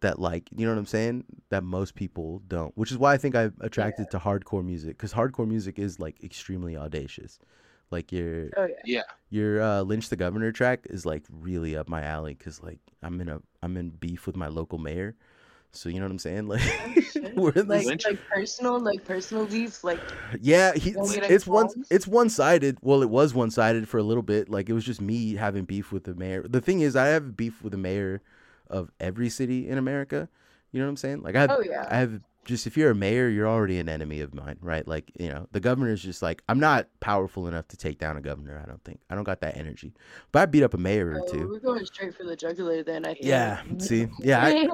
[0.00, 1.24] that like, you know what I'm saying?
[1.50, 2.76] That most people don't.
[2.76, 6.22] Which is why I think I'm attracted to hardcore music cuz hardcore music is like
[6.22, 7.38] extremely audacious.
[7.90, 8.74] Like your oh yeah.
[8.84, 9.02] yeah.
[9.30, 13.20] your uh, Lynch the Governor track is like really up my alley cuz like I'm
[13.20, 15.16] in a I'm in beef with my local mayor.
[15.72, 16.48] So you know what I'm saying?
[16.48, 16.62] Like
[17.36, 20.00] oh, we're in Like this Lynch- like personal like personal beef like
[20.40, 22.78] Yeah, he, it's one it's one sided.
[22.80, 24.48] Well, it was one sided for a little bit.
[24.48, 26.46] Like it was just me having beef with the mayor.
[26.48, 28.22] The thing is, I have beef with the mayor
[28.70, 30.28] of every city in America.
[30.72, 31.22] You know what I'm saying?
[31.22, 31.86] Like I have, Oh, yeah.
[31.90, 34.88] I have just if you're a mayor, you're already an enemy of mine, right?
[34.88, 38.22] Like you know, the governor's just like I'm not powerful enough to take down a
[38.22, 38.60] governor.
[38.60, 39.92] I don't think I don't got that energy.
[40.32, 41.42] But I beat up a mayor or two.
[41.42, 43.26] Oh, we're going straight for the jugular then I think.
[43.26, 44.64] Yeah, see, yeah, I,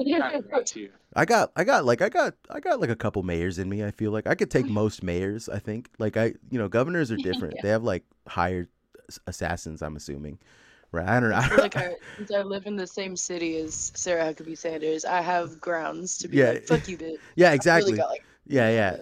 [0.41, 0.73] got.
[1.17, 3.85] I got I got like I got I got like a couple mayors in me.
[3.85, 5.91] I feel like I could take most mayors, I think.
[5.99, 7.57] Like I you know, governors are different.
[7.61, 8.69] They have like hired
[9.27, 10.39] assassins, I'm assuming.
[10.95, 11.09] Right.
[11.09, 11.37] I don't know.
[11.41, 15.21] I like I, since I live in the same city as Sarah Huckabee Sanders, I
[15.21, 16.51] have grounds to be Yeah.
[16.53, 17.17] like, fuck you, bitch.
[17.35, 17.93] yeah, I really exactly.
[17.97, 18.97] got, like, Yeah, yeah.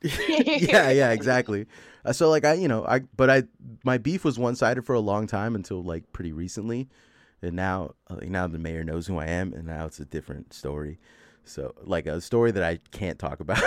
[0.28, 1.66] yeah, yeah, exactly.
[2.04, 3.42] Uh, so like I, you know, I but I
[3.82, 6.88] my beef was one-sided for a long time until like pretty recently.
[7.42, 10.04] And now uh, like now the mayor knows who I am and now it's a
[10.04, 10.98] different story.
[11.44, 13.62] So like a story that I can't talk about.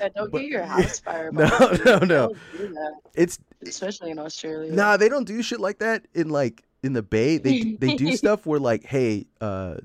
[0.00, 1.34] Yeah, don't But- get your house fired.
[1.34, 1.46] No,
[1.84, 2.04] no, no.
[2.06, 4.72] Don't do that, it's especially in Australia.
[4.72, 7.38] Nah, they don't do shit like that in like in the Bay.
[7.38, 9.76] They they do stuff where like, hey, uh,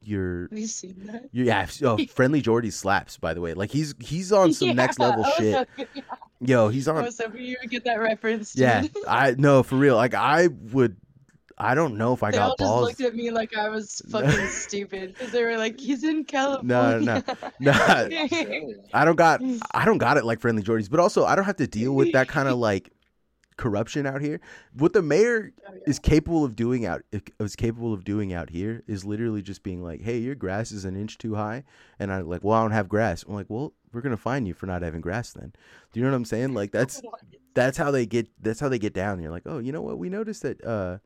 [0.00, 0.48] you're.
[0.48, 1.28] Have you seen that?
[1.32, 3.18] you're yeah, oh, friendly Jordy slaps.
[3.18, 5.54] By the way, like he's he's on some next level Yeah, shit.
[5.54, 6.02] Oh, no, yeah.
[6.40, 7.02] Yo, he's on.
[7.04, 8.52] was hoping you would get that reference.
[8.52, 8.62] Dude.
[8.62, 9.96] Yeah, I no for real.
[9.96, 10.96] Like I would,
[11.58, 12.86] I don't know if I they all got just balls.
[12.86, 17.00] looked at me like I was fucking stupid because they were like, "He's in California."
[17.00, 17.72] no, California." Nah,
[18.22, 18.76] Australia.
[18.94, 19.42] I don't got
[19.74, 22.28] I don't got it like Friendlyjordies, but also I don't have to deal with that
[22.28, 22.92] kind of like
[23.58, 24.40] corruption out here.
[24.72, 25.80] What the mayor Oh, yeah.
[25.86, 27.02] is capable of doing out
[27.38, 30.86] is capable of doing out here is literally just being like, "Hey, your grass is
[30.86, 31.64] an inch too high,"
[31.98, 34.54] and I'm like, "Well, I don't have grass." I'm like, "Well, we're gonna fine you
[34.54, 35.52] for not having grass then."
[35.92, 36.54] Do you know what I'm saying?
[36.54, 37.02] Like that's
[37.54, 39.20] that's how they get that's how they get down.
[39.20, 39.98] You're like, "Oh, you know what?
[39.98, 40.98] We noticed that uh,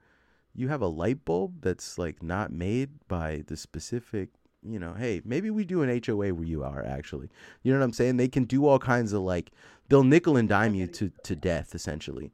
[0.54, 4.28] you have a light bulb that's like not made by the specific."
[4.64, 7.28] You know, hey, maybe we do an HOA where you are actually.
[7.64, 8.16] You know what I'm saying?
[8.16, 9.50] They can do all kinds of like
[9.92, 12.32] they'll nickel and dime you to to death essentially.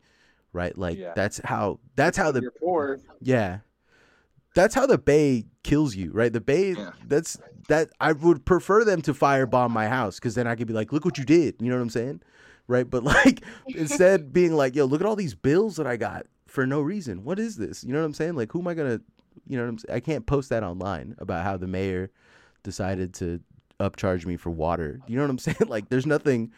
[0.52, 0.78] Right?
[0.78, 1.12] Like Yeah.
[1.14, 2.50] that's how that's how the
[3.20, 3.58] yeah.
[4.54, 6.32] That's how the Bay kills you, right?
[6.32, 6.92] The Bay Yeah.
[7.06, 7.36] that's
[7.68, 10.92] that I would prefer them to firebomb my house cuz then I could be like,
[10.92, 12.22] "Look what you did." You know what I'm saying?
[12.66, 12.88] Right?
[12.88, 16.66] But like instead being like, "Yo, look at all these bills that I got for
[16.66, 17.24] no reason.
[17.24, 18.34] What is this?" You know what I'm saying?
[18.36, 19.02] Like who am I to
[19.46, 19.96] you know what I'm saying?
[19.96, 22.10] I can't post that online about how the mayor
[22.62, 23.40] decided to
[23.80, 25.00] upcharge me for water.
[25.06, 25.68] You know what I'm saying?
[25.68, 26.52] Like there's nothing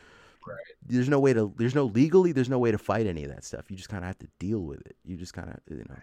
[0.46, 0.56] Right.
[0.86, 3.44] there's no way to there's no legally there's no way to fight any of that
[3.44, 3.70] stuff.
[3.70, 4.96] You just kind of have to deal with it.
[5.04, 5.96] You just kind of you know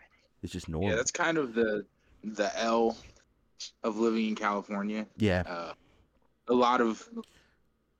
[0.43, 0.89] it's just normal.
[0.89, 1.85] Yeah, that's kind of the
[2.23, 2.97] the L
[3.83, 5.07] of living in California.
[5.17, 5.43] yeah.
[5.45, 5.73] Uh,
[6.47, 7.07] a lot of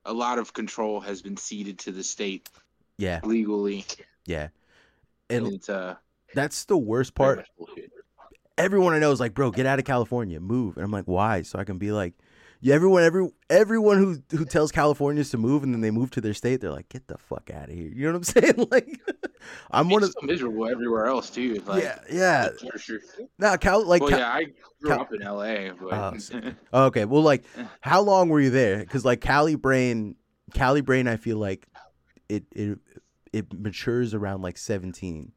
[0.04, 2.48] a lot of control has been ceded to the state
[2.96, 3.84] Yeah, legally,
[4.26, 4.48] yeah.
[5.28, 5.96] and And it's uh
[6.34, 7.46] that's the worst part.
[8.56, 10.76] Everyone I know is like, bro, get out of California, move.
[10.76, 11.42] And I'm like, why?
[11.42, 12.14] So I can be like,
[12.60, 16.20] Yeah, everyone, every everyone who who tells Californians to move and then they move to
[16.20, 17.88] their state, they're like, get the fuck out of here.
[17.94, 18.22] You know what I'm
[18.56, 18.68] saying?
[18.70, 19.00] Like,
[19.70, 21.62] I'm one of so miserable everywhere else too.
[21.66, 22.48] Like, yeah, yeah.
[22.70, 22.98] for sure.
[23.38, 24.44] Nah, Cal, like, well, Cal- yeah, I
[24.80, 27.04] grew Cal- up in LA, but Oh, okay.
[27.04, 27.44] Well, like,
[27.80, 28.78] how long were you there?
[28.78, 30.16] Because like Cali brain,
[30.52, 31.66] Cali brain, I feel like
[32.28, 32.78] it it
[33.32, 35.32] it matures around like 17,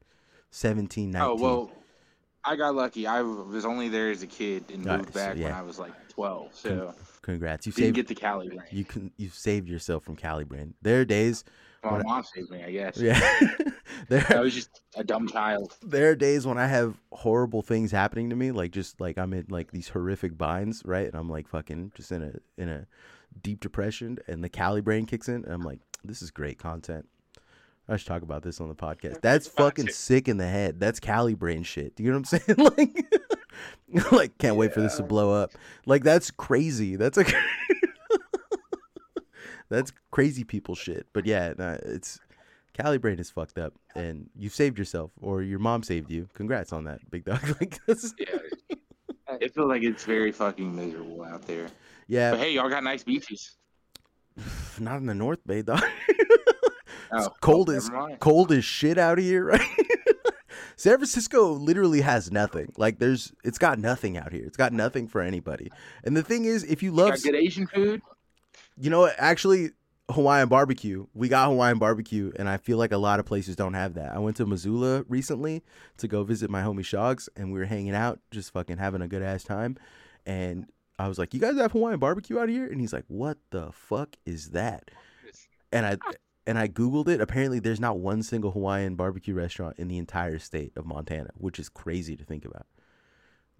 [0.50, 1.22] 17, 19.
[1.30, 1.70] oh well,
[2.44, 3.06] I got lucky.
[3.06, 5.58] I was only there as a kid and moved back when yeah.
[5.58, 6.54] I was like twelve.
[6.54, 8.62] So Congrats, you didn't saved get the Cali brain.
[8.70, 10.74] you can you saved yourself from Cali brain.
[10.82, 11.44] There are days,
[11.84, 12.96] My when I- mom saved me, I guess.
[12.96, 13.20] yeah.
[14.08, 15.76] there I was just a dumb child.
[15.82, 19.32] there are days when I have horrible things happening to me, like just like I'm
[19.32, 21.06] in like these horrific binds, right?
[21.06, 22.86] And I'm like fucking just in a in a
[23.40, 27.06] deep depression, and the Cali brain kicks in, and I'm like, this is great content.
[27.88, 29.20] I should talk about this on the podcast.
[29.20, 30.78] That's fucking sick in the head.
[30.78, 31.96] That's Cali brain shit.
[31.96, 32.58] Do you know what I'm saying?
[33.94, 35.52] like, like can't wait for this to blow up.
[35.84, 36.96] Like that's crazy.
[36.96, 37.24] That's a
[39.68, 41.06] that's crazy people shit.
[41.12, 42.20] But yeah, nah, it's
[42.72, 46.28] Cali brain is fucked up, and you saved yourself, or your mom saved you.
[46.34, 47.42] Congrats on that, big dog.
[47.60, 48.38] Like this, Yeah.
[49.40, 51.68] It feels like it's very fucking miserable out there.
[52.06, 53.56] yeah, But hey, y'all got nice beaches.
[54.78, 55.82] not in the North Bay, dog.
[57.12, 59.60] Oh, It's cold well, as cold as shit out of here, right?
[60.76, 62.72] San Francisco literally has nothing.
[62.76, 64.44] Like there's it's got nothing out here.
[64.44, 65.70] It's got nothing for anybody.
[66.04, 68.02] And the thing is, if you love Got good Asian food.
[68.76, 69.70] you know what, actually
[70.10, 71.06] Hawaiian barbecue.
[71.14, 74.14] We got Hawaiian barbecue and I feel like a lot of places don't have that.
[74.14, 75.62] I went to Missoula recently
[75.98, 79.08] to go visit my homie Shogs and we were hanging out, just fucking having a
[79.08, 79.76] good ass time.
[80.26, 80.66] And
[80.98, 82.66] I was like, You guys have Hawaiian barbecue out here?
[82.66, 84.90] And he's like, What the fuck is that?
[85.70, 85.96] And I
[86.46, 87.20] and I googled it.
[87.20, 91.58] Apparently, there's not one single Hawaiian barbecue restaurant in the entire state of Montana, which
[91.58, 92.66] is crazy to think about.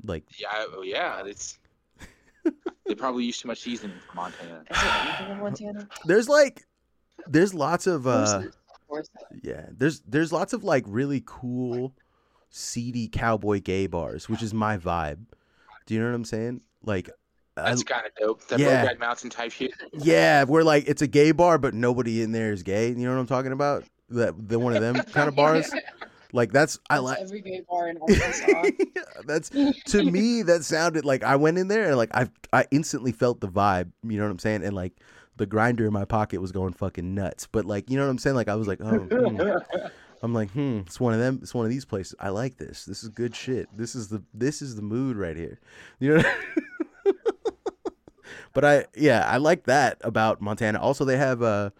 [0.05, 1.23] Like, Yeah, oh, yeah.
[1.25, 1.59] It's
[2.87, 4.64] they probably use too much seasoning for Montana.
[4.71, 5.88] Is there anything in Montana?
[6.07, 6.64] there's like,
[7.29, 10.85] there's lots of Of uh, there- of course there- yeah, there's there's lots of like
[10.88, 11.95] really cool,
[12.51, 15.25] seedy cowboy gay bars, which is my vibe.
[15.87, 16.61] Do you know what I'm saying?
[16.85, 17.12] Like, I,
[17.55, 18.47] That's kind of dope.
[18.49, 18.87] That yeah.
[18.87, 19.73] Brokeback Mountain type shit.
[19.93, 22.88] yeah, we're like it's a gay bar, but nobody in there is gay.
[22.88, 23.85] You know what I'm talking about?
[24.11, 25.71] That the one of them kind of bars.
[26.33, 27.19] Like that's I That's like.
[27.21, 28.62] every gay bar in Arkansas.
[29.27, 33.12] that's to me that sounded like I went in there and like I I instantly
[33.12, 34.65] felt the vibe, you know what I'm saying?
[34.65, 34.95] And like
[35.37, 37.47] the grinder in my pocket was going fucking nuts.
[37.51, 38.37] But like, you know what I'm saying?
[38.37, 39.88] Like I was like, oh, hmm.
[40.23, 41.41] I'm like, hmm, it's one of them.
[41.43, 42.15] It's one of these places.
[42.21, 42.85] I like this.
[42.85, 43.69] This is good shit.
[43.77, 45.61] This is the this is the mood right here.
[46.01, 46.35] You know.
[48.53, 50.81] But I yeah, I like that about Montana.
[50.81, 51.71] Also, they have uh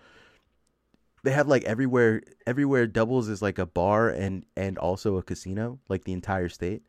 [1.25, 5.79] they have like everywhere everywhere doubles is like a bar and and also a casino,
[5.89, 6.83] like the entire state.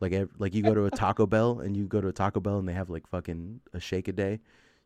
[0.00, 2.40] Like ev- like you go to a Taco Bell and you go to a Taco
[2.40, 4.40] Bell and they have like fucking a shake a day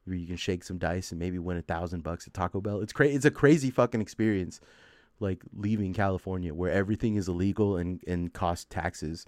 [0.04, 2.80] where you can shake some dice and maybe win a thousand bucks at Taco Bell.
[2.80, 3.16] It's crazy.
[3.16, 4.60] It's a crazy fucking experience.
[5.18, 9.24] Like leaving California where everything is illegal and and costs taxes.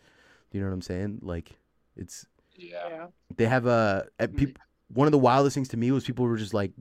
[0.51, 1.21] Do you know what I'm saying?
[1.23, 1.59] Like
[1.97, 3.07] it's Yeah.
[3.37, 4.59] they have a, a peop,
[4.93, 6.73] one of the wildest things to me was people were just like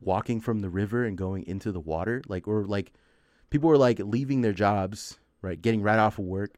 [0.00, 2.92] walking from the river and going into the water like or like
[3.50, 6.56] people were like leaving their jobs right getting right off of work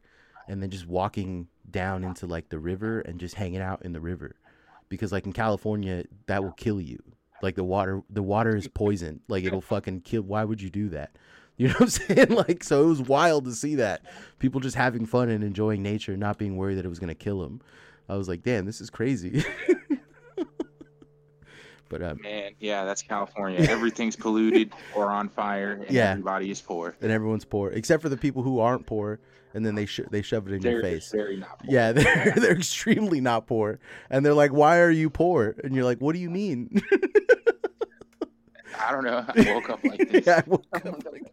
[0.49, 4.01] and then just walking down into like the river and just hanging out in the
[4.01, 4.35] river.
[4.89, 7.01] Because like in California that will kill you.
[7.41, 9.21] Like the water the water is poison.
[9.29, 11.15] Like it'll fucking kill why would you do that?
[11.57, 12.29] You know what I'm saying?
[12.31, 14.01] Like so it was wild to see that.
[14.39, 17.15] People just having fun and enjoying nature not being worried that it was going to
[17.15, 17.61] kill them
[18.09, 19.45] I was like, damn, this is crazy.
[21.89, 23.59] but um, Man, yeah, that's California.
[23.61, 26.11] Everything's polluted or on fire, and Yeah.
[26.11, 26.95] everybody is poor.
[27.01, 29.19] and everyone's poor except for the people who aren't poor,
[29.53, 31.11] and then they sh- they shove it in They're your face.
[31.11, 31.73] very not poor.
[31.73, 35.83] Yeah, they're they're extremely not poor, and they're like, "Why are you poor?" And you're
[35.85, 36.81] like, "What do you mean?"
[38.79, 39.25] I don't know.
[39.27, 40.25] I woke up like this.
[40.25, 41.23] yeah, woke up like-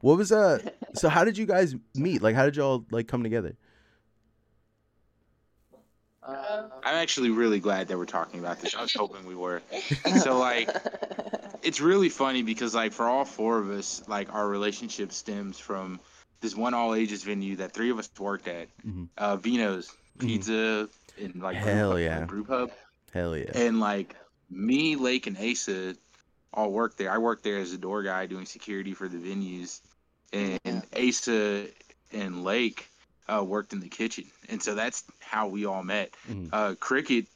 [0.00, 0.58] what was uh?
[0.94, 2.22] So how did you guys meet?
[2.22, 3.56] Like, how did y'all like come together?
[6.22, 8.74] Uh, I'm actually really glad that we're talking about this.
[8.74, 9.62] I was hoping we were.
[10.22, 10.68] So like,
[11.62, 15.98] it's really funny because like for all four of us, like our relationship stems from
[16.40, 19.08] this one all ages venue that three of us worked at, Mhm.
[19.16, 20.88] uh, Vino's Pizza
[21.20, 22.26] and like Hell Brewpub- yeah.
[22.26, 22.70] Brewpub,
[23.12, 23.52] Hell yeah!
[23.54, 24.14] and like
[24.50, 25.96] me, Lake, and Asa
[26.52, 27.10] all worked there.
[27.10, 29.80] I worked there as a door guy doing security for the venues,
[30.32, 31.66] and Asa
[32.12, 32.88] and Lake
[33.28, 36.14] uh, worked in the kitchen, and so that's how we all met.
[36.28, 36.48] Mhm.
[36.52, 37.26] Uh, Cricket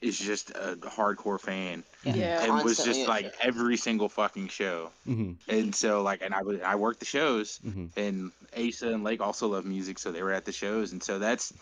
[0.00, 2.44] is just a hardcore fan Yeah.
[2.44, 3.34] and was just like shows.
[3.40, 4.90] every single fucking show.
[5.04, 9.04] hmm And so like, and I would I worked the shows, hmm and Asa and
[9.04, 11.52] Lake also love music, so they were at the shows, and so that's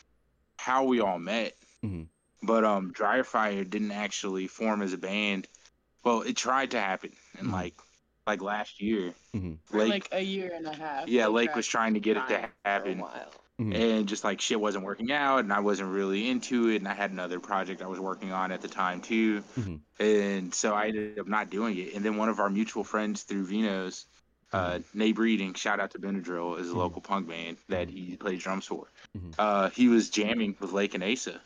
[0.59, 1.55] how we all met.
[1.85, 2.07] Mhm.
[2.45, 5.47] but um, DryerFire didn't actually form as a band.
[6.05, 7.53] Well, it tried to happen, and Mhm.
[7.53, 7.75] like
[8.27, 9.59] like last year, Mhm.
[9.73, 11.09] Lake like a year and a half.
[11.09, 13.05] yeah, Lake was trying to get it to for a happen,
[13.61, 13.75] Mhm.
[13.75, 16.95] and just like shit wasn't working out, and I wasn't really into it, and I
[16.95, 19.81] had another project I was working on at the time too, Mhm.
[19.99, 21.95] and so I ended up not doing it.
[21.95, 24.07] And then one of our mutual friends through Vino's,
[24.53, 26.77] uh, Nate Breeding, shout out to Benadryl, is a Mhm.
[26.77, 28.91] local punk band that he plays drums for.
[29.17, 29.35] Mhm.
[29.39, 31.41] Uh, he was jamming with Lake and Asa,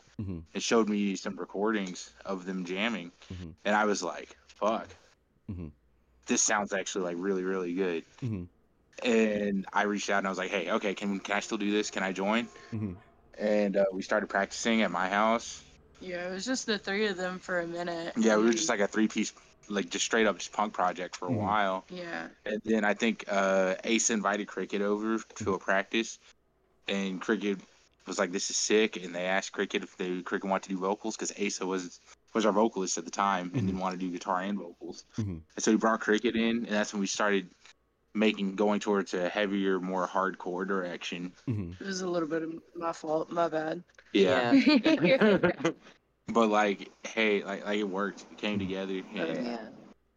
[0.55, 3.13] and showed me some recordings of them jamming,
[3.65, 4.89] and I was like, "Fuck,
[6.27, 8.05] this sounds actually like really, really good."
[9.03, 11.71] And I reached out and I was like, "Hey, okay, can can I still do
[11.71, 11.91] this?
[11.91, 12.97] Can I join?" Mhm.
[13.39, 15.63] And uh, we started practicing at my house.
[16.01, 18.15] Yeah, it was just the three of them for a minute.
[18.17, 19.33] Yeah, we were just like a three piece,
[19.69, 21.37] like just straight up just punk project for a Mhm.
[21.37, 21.85] while.
[21.91, 22.29] Yeah.
[22.45, 25.53] And then I think uh, Ace invited Cricket over to Mm-hmm.
[25.53, 26.19] a practice,
[26.89, 27.61] and Cricket
[28.07, 30.79] was like, "This is sick." And they asked Cricket if they Cricket wanted to do
[30.79, 32.01] vocals because Asa was
[32.35, 35.05] was our vocalist at the time and didn't want to do guitar and vocals.
[35.19, 35.43] Mhm.
[35.57, 37.51] And so we brought Cricket in, and that's when we started
[38.17, 41.33] making going towards a heavier, more hardcore direction.
[41.49, 41.81] Mhm.
[41.81, 43.31] It was a little bit of my fault.
[43.31, 43.83] My bad.
[44.13, 44.53] Yeah.
[44.53, 45.49] yeah.
[46.29, 48.23] but like, hey, like like it worked.
[48.33, 48.69] It came Mm-hmm.
[48.69, 49.03] together.
[49.17, 49.69] Oh, Yeah.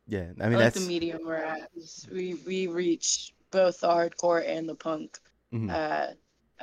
[0.08, 1.70] Yeah, I I mean like that's the medium we're at.
[2.12, 5.20] We we reach both the hardcore and the punk
[5.54, 5.70] mhm.
[5.70, 6.14] uh,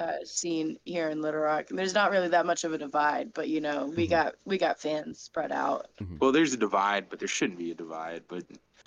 [0.00, 1.66] uh, scene here in Little Rock.
[1.70, 4.10] There's not really that much of a divide, but you know we Mhm.
[4.10, 5.86] got we got fans spread out.
[6.18, 8.24] well, there's a divide, but there shouldn't be a divide.
[8.26, 8.42] But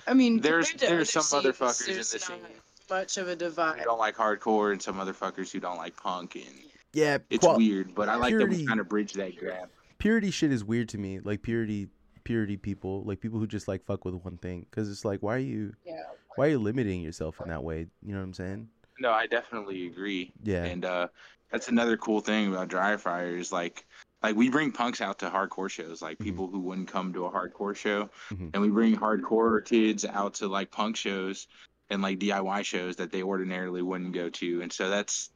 [0.10, 2.55] I mean, There's- there's some other scenes, fuckers in there's the not scene.
[2.89, 3.84] Much of a who divide.
[3.84, 6.45] don't like hardcore, and some motherfuckers who don't like punk, and
[6.93, 7.93] yeah, it's qual- weird.
[7.93, 9.70] But I like that we kind of bridge that gap.
[9.99, 11.20] purity shit is weird to me.
[11.20, 11.88] Like purity,
[12.24, 15.36] purity people, like people who just like fuck with one thing, because it's like, why
[15.36, 16.01] are you, Yeah.
[16.36, 17.86] why are you limiting yourself in that way?
[18.01, 18.70] You know what I'm saying?
[18.99, 20.34] No, I definitely agree.
[20.43, 20.64] Yeah.
[20.66, 21.07] And uh,
[21.51, 23.86] that's another cool thing about DryerFire is like,
[24.22, 26.24] like we bring punks out to hardcore shows, like Mhm.
[26.24, 28.51] people who wouldn't come to a hardcore show, Mhm.
[28.53, 31.47] and we bring hardcore kids out to like punk shows
[31.89, 35.32] and like DIY shows that they ordinarily wouldn't go to, and so that's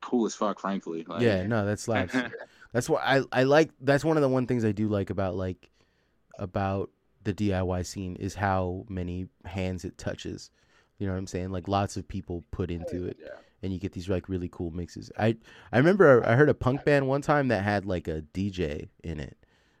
[0.00, 1.04] cool as fuck, frankly.
[1.06, 2.14] Like, yeah, no, that's slaps.
[2.72, 3.70] that's what I I like.
[3.80, 5.70] That's one of the one things I do like about like
[6.38, 6.90] about
[7.24, 10.50] the DIY scene is how many hands it touches.
[10.98, 11.50] You know what I'm saying?
[11.50, 13.28] Like lots of people put into it, Yeah.
[13.62, 15.10] And you get these like really cool mixes.
[15.18, 15.36] I
[15.72, 19.20] I remember I heard a punk band one time that had like a DJ in
[19.20, 19.36] it,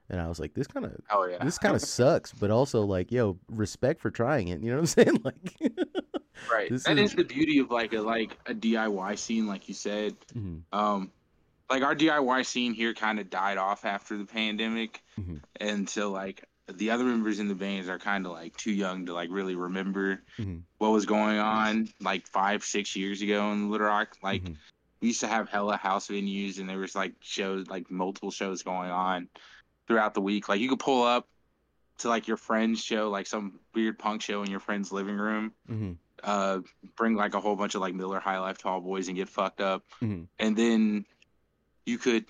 [0.08, 1.42] and I was like, this kind of Oh yeah.
[1.44, 4.60] this kind of sucks, but also like yo, respect for trying it.
[4.62, 5.20] You know what I'm saying?
[5.24, 5.56] Like,
[6.50, 6.70] right.
[6.70, 10.16] That is- is the beauty of like a like a DIY scene, like you said.
[10.34, 11.10] Mhm, Um,
[11.70, 15.40] like our DIY scene here kind of died off after the pandemic, Mhm.
[15.60, 19.06] and so like the other members in the bands are kind of like too young
[19.06, 20.62] to like really remember Mhm.
[20.78, 24.16] what was going on like five six years ago in Little Rock.
[24.22, 24.56] Like Mhm.
[25.00, 28.62] we used to have hella house venues, and there was like shows like multiple shows
[28.62, 29.28] going on
[29.86, 30.48] throughout the week.
[30.48, 31.28] Like you could pull up
[31.98, 35.52] to like your friend's show, like some weird punk show in your friend's living room
[35.68, 36.60] mhm, uh,
[36.96, 39.60] bring like a whole bunch of like Miller High Life tall boys and get fucked
[39.60, 40.28] up, Mhm.
[40.38, 41.04] and then
[41.86, 42.24] you could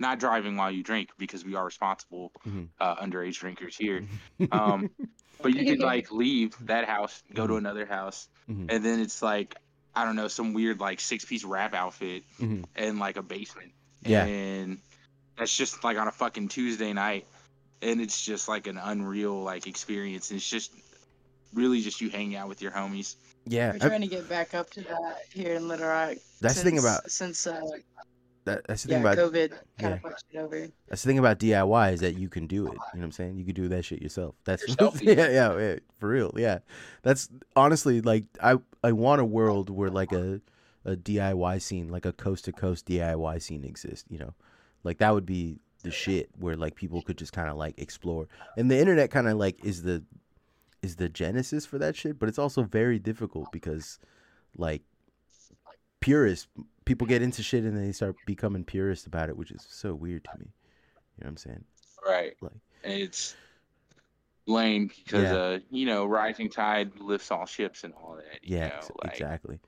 [0.00, 2.68] not driving while you drink because we are responsible Mhm.
[2.80, 4.06] uh, underage drinkers here.
[4.50, 4.90] Um,
[5.42, 7.58] but you could like leave that house, go to Mhm.
[7.58, 8.66] another house, Mhm.
[8.72, 9.54] and then it's like
[9.94, 12.64] I don't know some weird like six piece rap outfit Mhm.
[12.76, 13.72] and like a basement.
[14.02, 14.24] Yeah.
[14.24, 14.78] and
[15.36, 17.26] that's just like on a fucking Tuesday night,
[17.82, 20.30] and it's just like an unreal like experience.
[20.30, 20.72] And it's just
[21.52, 23.16] really just you hanging out with your homies.
[23.44, 23.72] yeah.
[23.72, 26.16] We're I- trying to get back up to that here in Little Rock.
[26.40, 27.60] That's the thing since- about- since uh,
[28.44, 30.68] that, that's the yeah, thing about COVID kind of it over.
[30.88, 32.72] That's the thing about DIY is that you can do it.
[32.72, 33.36] You know what I'm saying?
[33.36, 34.34] You can do that shit yourself.
[34.44, 35.28] That's Yourself, yeah, yeah.
[35.28, 36.32] yeah, yeah, for real.
[36.36, 36.58] Yeah,
[37.02, 40.40] that's honestly like I I want a world where like a
[40.84, 44.04] a DIY scene, like a coast to coast DIY scene exists.
[44.08, 44.34] You know,
[44.84, 48.28] like that would be the shit where like people could just kind of like explore,
[48.56, 50.02] and the internet kind of like is the
[50.82, 52.18] is the genesis for that shit.
[52.18, 53.98] But it's also very difficult because
[54.56, 54.82] like
[56.00, 56.48] purists
[56.90, 59.94] people get into shit and then they start becoming purist about it, which is so
[59.94, 60.46] weird to me.
[60.46, 61.64] You know what I'm saying?
[62.04, 62.32] Right.
[62.40, 63.36] Like- it's
[64.46, 65.34] lame because Yeah.
[65.36, 68.42] uh, you know, rising tide lifts all ships and all that.
[68.42, 69.60] You Yeah, know, ex- like, exactly.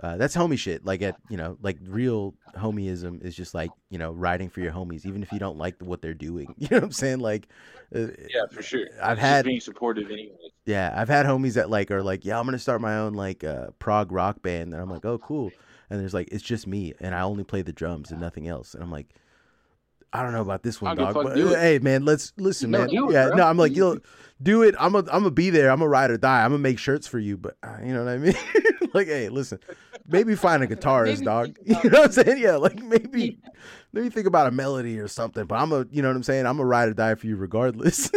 [0.00, 0.84] Uh, that's homie shit.
[0.84, 4.72] Like at you know, like real homieism is just like you know riding for your
[4.72, 6.54] homies, even if you don't like what they're doing.
[6.58, 7.18] You know what I'm saying?
[7.20, 7.48] Like,
[7.94, 8.86] uh, Yeah, for sure.
[9.02, 10.36] I've It's just had- being supportive anyway.
[10.66, 13.44] yeah, I've had homies that like are like, yeah, I'm gonna start my own like
[13.44, 15.52] uh, prog rock band, and I'm like, oh, cool.
[15.90, 18.74] And there's like, it's just me, and I only play the drums and nothing else.
[18.74, 19.08] And I'm like,
[20.12, 21.14] I don't know about this one, dog.
[21.14, 22.88] But do hey, man, let's listen, No, man.
[22.88, 23.36] do it, yeah, bro.
[23.36, 23.98] no, I'm like, you know,
[24.42, 24.74] do it.
[24.78, 25.70] I'm a, I'm gonna be there.
[25.70, 26.44] I'm a ride or die.
[26.44, 28.34] I'm gonna make shirts for you, but uh, you know what I mean?
[28.94, 29.58] like, hey, listen,
[30.06, 31.56] maybe find a guitarist, Maybe dog.
[31.64, 32.38] You know what I'm saying?
[32.38, 33.38] Yeah, like maybe,
[33.92, 35.44] maybe think about a melody or something.
[35.44, 36.46] But I'm a, you know what I'm saying?
[36.46, 38.10] I'm a ride or die for you regardless.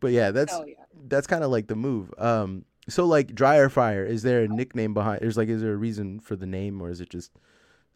[0.00, 0.74] but yeah, that's yeah.
[1.08, 2.12] that's kind of like the move.
[2.18, 5.22] Um, so like DryerFire, is there a nickname behind?
[5.22, 7.30] Is like, is there a reason for the name, or is it just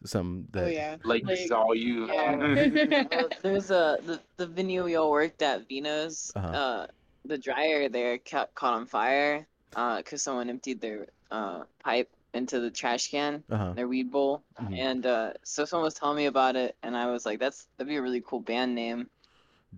[0.05, 0.65] some that?
[0.65, 0.97] Oh yeah.
[1.05, 2.07] Like, this Like, all you.
[2.07, 3.07] Yeah.
[3.11, 6.33] Well, there's a the, the venue we all worked at Vino's.
[6.37, 6.47] Uh-huh.
[6.49, 6.87] uh
[7.27, 12.61] the dryer there ca- caught on fire uh because someone emptied their uh pipe into
[12.61, 13.73] the trash can, Uh-huh.
[13.75, 14.79] their weed bowl, Mhm.
[14.79, 17.89] and uh so someone was telling me about it, and I was like, that's that'd
[17.89, 19.09] be a really cool band name,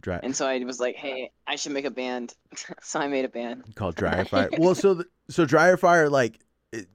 [0.01, 2.35] Dry, and so I was like, hey, I should make a band,
[2.83, 3.75] so I made a band.
[3.75, 4.51] called dryer fire.
[4.59, 6.39] well, so the, so dryer fire, like,
[6.73, 6.87] it,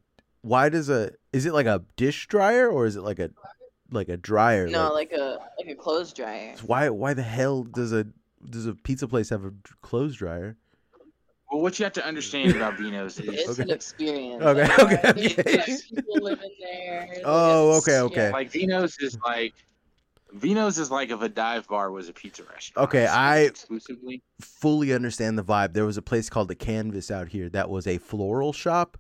[0.41, 3.29] why does a is it like a dish dryer or is it like a
[3.91, 4.67] like a dryer?
[4.67, 6.55] No, like a like a clothes dryer.
[6.65, 8.05] why why the hell does a
[8.49, 10.57] does a pizza place have a clothes dryer?
[11.51, 14.41] Well, what you have to understand about Vino's is It's an experience.
[14.41, 15.57] Okay, Yeah, okay, okay.
[15.57, 17.09] like, people living there.
[17.25, 18.25] Oh, okay, okay.
[18.27, 18.31] yeah.
[18.31, 19.53] like Vino's is like
[20.33, 22.87] Vino's is like if a dive bar was a pizza restaurant.
[22.89, 24.23] Okay, I- exclusively.
[24.39, 25.73] fully understand the vibe.
[25.73, 28.97] There was a place called the Canvas out here that was a floral shop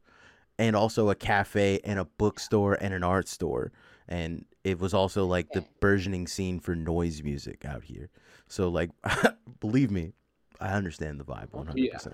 [0.59, 3.71] and also a cafe and a bookstore and an art store.
[4.07, 8.09] And it was also like the burgeoning scene for noise music out here.
[8.47, 8.89] So like
[9.59, 10.11] believe me,
[10.59, 12.13] I understand the vibe 100%.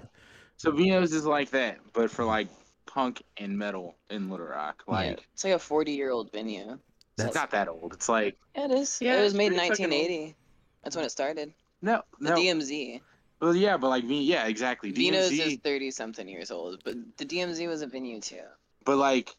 [0.57, 2.47] So Vino's is like that, but for like
[2.85, 4.83] punk and metal in Little Rock.
[4.87, 6.79] Yeah, Like it's like a 40 year old venue.
[7.17, 7.93] That's it's not that old.
[7.93, 8.97] It's like Yeah, it is.
[9.01, 9.93] Yeah, it was made in pretty fucking old.
[9.93, 10.35] 1980.
[10.83, 11.53] That's when it started.
[11.81, 12.35] no, The no.
[12.35, 13.01] DMZ.
[13.41, 14.91] well, yeah, but like me, yeah, exactly.
[14.91, 18.41] Vino's DMZ, is 30 something years old, but the DMZ was a venue too.
[18.85, 19.35] but like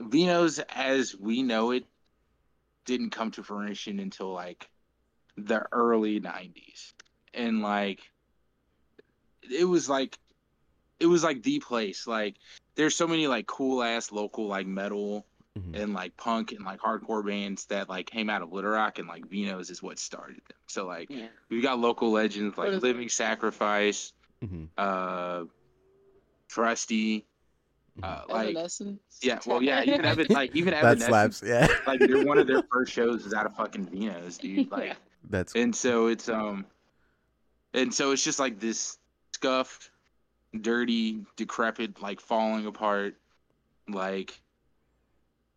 [0.00, 1.84] Vino's as we know it
[2.86, 4.68] didn't come to fruition until like
[5.36, 6.92] the early 90s.
[7.34, 8.00] And like
[9.42, 10.18] it was like
[10.98, 12.06] it was like the place.
[12.06, 12.36] Like
[12.74, 15.26] there's so many like cool ass local like metal
[15.58, 15.74] Mhm.
[15.82, 19.08] and like punk and like hardcore bands that like came out of Little Rock and
[19.08, 20.56] like Vino's is what started them.
[20.68, 21.26] So like Yeah.
[21.48, 24.12] we got local legends like What is- Living Sacrifice,
[24.44, 24.68] Mhm.
[24.78, 25.44] uh
[26.48, 27.26] Trusty,
[28.02, 28.56] uh like
[29.20, 31.42] yeah, well yeah, even Evan like even That Evanescence, slaps.
[31.44, 31.66] Yeah.
[31.86, 34.70] like they're one of their first shows was out of fucking Vino's, dude.
[34.70, 34.94] Like Yeah.
[35.28, 36.64] That's and so it's um
[37.74, 38.98] and so it's just like this
[39.34, 39.90] scuffed,
[40.60, 43.16] dirty, decrepit, like falling apart,
[43.88, 44.40] like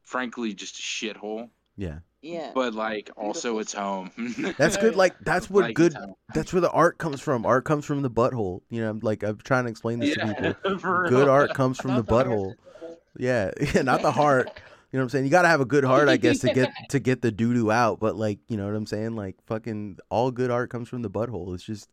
[0.04, 1.50] frankly just a shithole.
[1.76, 2.00] yeah.
[2.22, 2.52] Yeah.
[2.56, 4.56] But like also Beautiful it's home.
[4.58, 5.94] That's good like that's what Like, good
[6.34, 7.46] that's where the art comes from.
[7.46, 8.62] Art comes from the butthole.
[8.70, 10.54] You know, I'm like I'm trying to explain this to people.
[11.10, 11.30] Good real.
[11.30, 12.28] art comes from the Not the heart.
[12.28, 12.54] butthole.
[13.18, 14.48] Yeah, yeah, not the heart.
[14.92, 15.26] You know what I'm saying?
[15.26, 17.72] You gotta have a good heart, I guess, to get to get the doo doo
[17.72, 18.00] out.
[18.00, 19.18] But like, you know what I'm saying?
[19.18, 21.54] Like, fucking, all good art comes from the butthole.
[21.56, 21.90] It's just,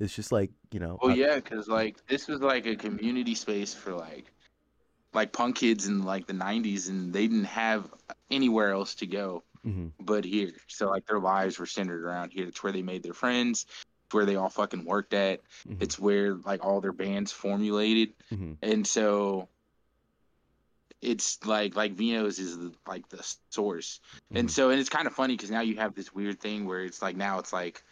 [0.00, 0.98] it's just like, you know.
[1.02, 4.32] Well, yeah, because like this was like a community space for like
[5.16, 7.92] like punk kids in like the '90s, and they didn't have
[8.30, 10.52] anywhere else to go mhm, but here.
[10.68, 12.46] So like their lives were centered around here.
[12.46, 13.66] It's where they made their friends.
[14.06, 15.40] It's where they all fucking worked at.
[15.68, 18.58] mhm, It's where like all their bands formulated, mhm.
[18.62, 19.48] and so
[21.02, 24.00] it's like like Vino's is the, like the source.
[24.34, 24.52] And Mhm.
[24.52, 27.02] so and it's kind of funny because now you have this weird thing where it's
[27.02, 27.82] like now it's like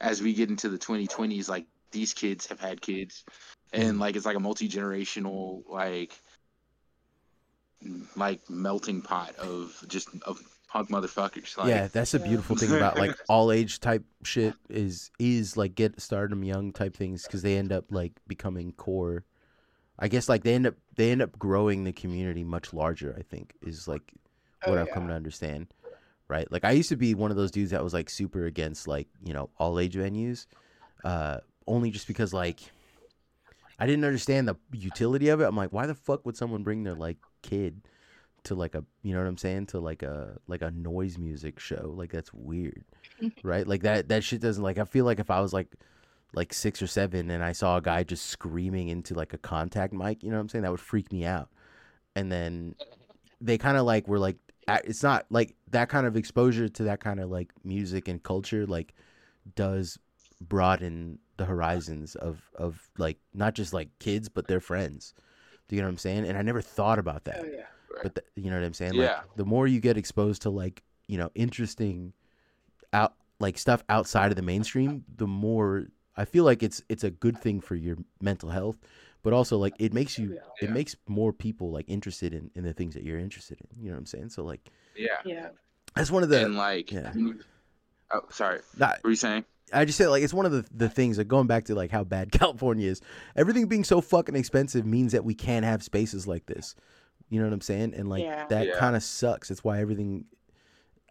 [0.00, 3.24] as we get into the 2020s, like these kids have had kids,
[3.72, 4.00] and Mhm.
[4.00, 6.20] like it's like a multi generational like
[8.16, 11.56] like melting pot of just of punk motherfuckers.
[11.56, 12.26] Like, yeah, that's the Yeah.
[12.26, 16.72] beautiful thing about like all age type shit is is like get start them young
[16.72, 19.24] type things because they end up like becoming core.
[19.98, 23.14] I guess like they end up they end up growing the community much larger.
[23.18, 24.02] I think is like
[24.66, 25.68] Oh, what I've come to understand.
[26.26, 26.50] Right.
[26.50, 29.06] Like I used to be one of those dudes that was like super against like,
[29.24, 30.46] you know, all age venues.
[31.04, 32.60] Uh only just because like
[33.78, 35.44] I didn't understand the utility of it.
[35.44, 37.82] I'm like, why the fuck would someone bring their like kid
[38.44, 39.66] to like a you know what I'm saying?
[39.66, 41.92] To like a like a noise music show.
[41.96, 42.84] Like that's weird.
[43.42, 43.66] right?
[43.66, 45.68] Like that that shit doesn't like I feel like if I was like
[46.34, 49.92] like six or seven and I saw a guy just screaming into like a contact
[49.92, 50.62] mic, you know what I'm saying?
[50.62, 51.48] That would freak me out.
[52.14, 52.74] And then
[53.40, 54.36] they kind of like were like
[54.84, 58.66] it's not like that kind of exposure to that kind of like music and culture
[58.66, 58.94] like
[59.54, 59.98] does
[60.40, 65.14] broaden the horizons of of like not just like kids but their friends
[65.68, 67.62] do you know what i'm saying and i never thought about that Oh yeah.
[68.02, 69.18] but th- you know what i'm saying Yeah.
[69.18, 72.12] like the more you get exposed to like you know interesting
[72.92, 77.10] out like stuff outside of the mainstream the more i feel like it's it's a
[77.10, 78.76] good thing for your mental health
[79.22, 82.72] but also like it makes you it makes more people like interested in in the
[82.72, 84.60] things that you're interested in you know what i'm saying so like
[84.96, 85.08] yeah.
[85.24, 85.48] Yeah.
[85.94, 87.12] that's one of the and like, yeah.
[88.10, 88.60] oh, sorry.
[88.76, 89.44] not, What were you saying?
[89.72, 91.90] I just say like it's one of the the things like going back to like
[91.90, 93.00] how bad California is.
[93.36, 96.74] Everything being so fucking expensive means that we can't have spaces like this.
[97.30, 97.94] You know what I'm saying?
[97.94, 98.46] And like Yeah.
[98.46, 98.78] that Yeah.
[98.78, 99.50] kind of sucks.
[99.50, 100.24] It's why everything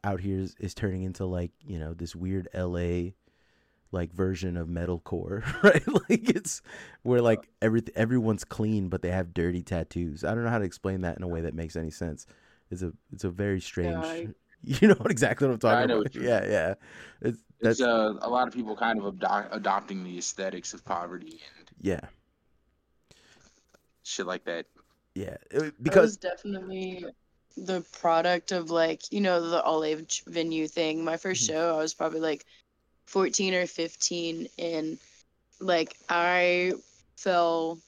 [0.04, 3.12] out here is, is turning into like you know this weird LA
[3.92, 5.84] like version of metalcore, right?
[6.10, 6.62] like it's
[7.04, 10.24] where like every everyone's clean but they have dirty tattoos.
[10.24, 12.26] I don't know how to explain that in a way that makes any sense.
[12.70, 14.04] It's a it's a very strange.
[14.06, 14.28] I-
[14.64, 16.06] you know exactly what I'm talking I know about?
[16.06, 16.74] what you Yeah, yeah.
[17.22, 20.84] It's that's It's uh, a lot of people kind of ado- adopting the aesthetics of
[20.86, 22.02] poverty and yeah,
[24.04, 24.66] shit like that.
[25.16, 25.38] yeah.
[25.52, 27.06] It- because was definitely
[27.56, 31.04] the product of like you know the all age venue thing.
[31.04, 31.48] My 1st Mhm.
[31.48, 32.46] show, I was probably like
[33.08, 35.00] 14 or 15, and
[35.60, 36.74] like I
[37.18, 37.80] fell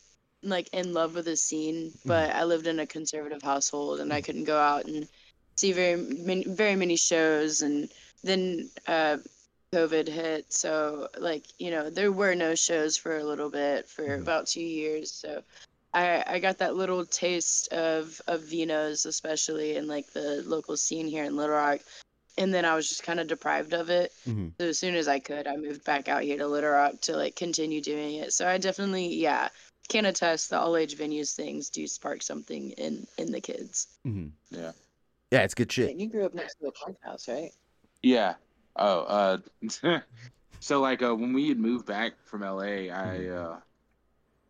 [0.41, 4.21] like in love with the scene, but I lived in a conservative household and I
[4.21, 5.07] couldn't go out and
[5.59, 7.89] see very many very many shows, and
[8.23, 9.17] then uh,
[9.73, 14.03] COVID hit, so like you know there were no shows for a little bit for
[14.07, 14.21] Mhm.
[14.21, 15.43] about two years, so.
[15.91, 21.07] I, I got that little taste of, of Vinos, especially in like the local scene
[21.07, 21.79] here in Little Rock.
[22.37, 24.11] And then I was just kind of deprived of it.
[24.27, 24.51] Mhm.
[24.59, 27.17] So as soon as I could, I moved back out here to Little Rock to
[27.17, 28.33] like continue doing it.
[28.33, 29.49] So I definitely, yeah,
[29.87, 33.87] can attest the all age venues things do spark something in in the kids.
[34.05, 34.29] mhm.
[34.51, 34.73] Yeah.
[35.31, 35.95] Yeah, it's good shit.
[35.95, 37.51] You grew up next to a punk house, right?
[38.01, 38.35] Yeah.
[38.75, 39.37] Oh, uh,
[40.59, 43.59] so like uh, when we had moved back from LA, I uh,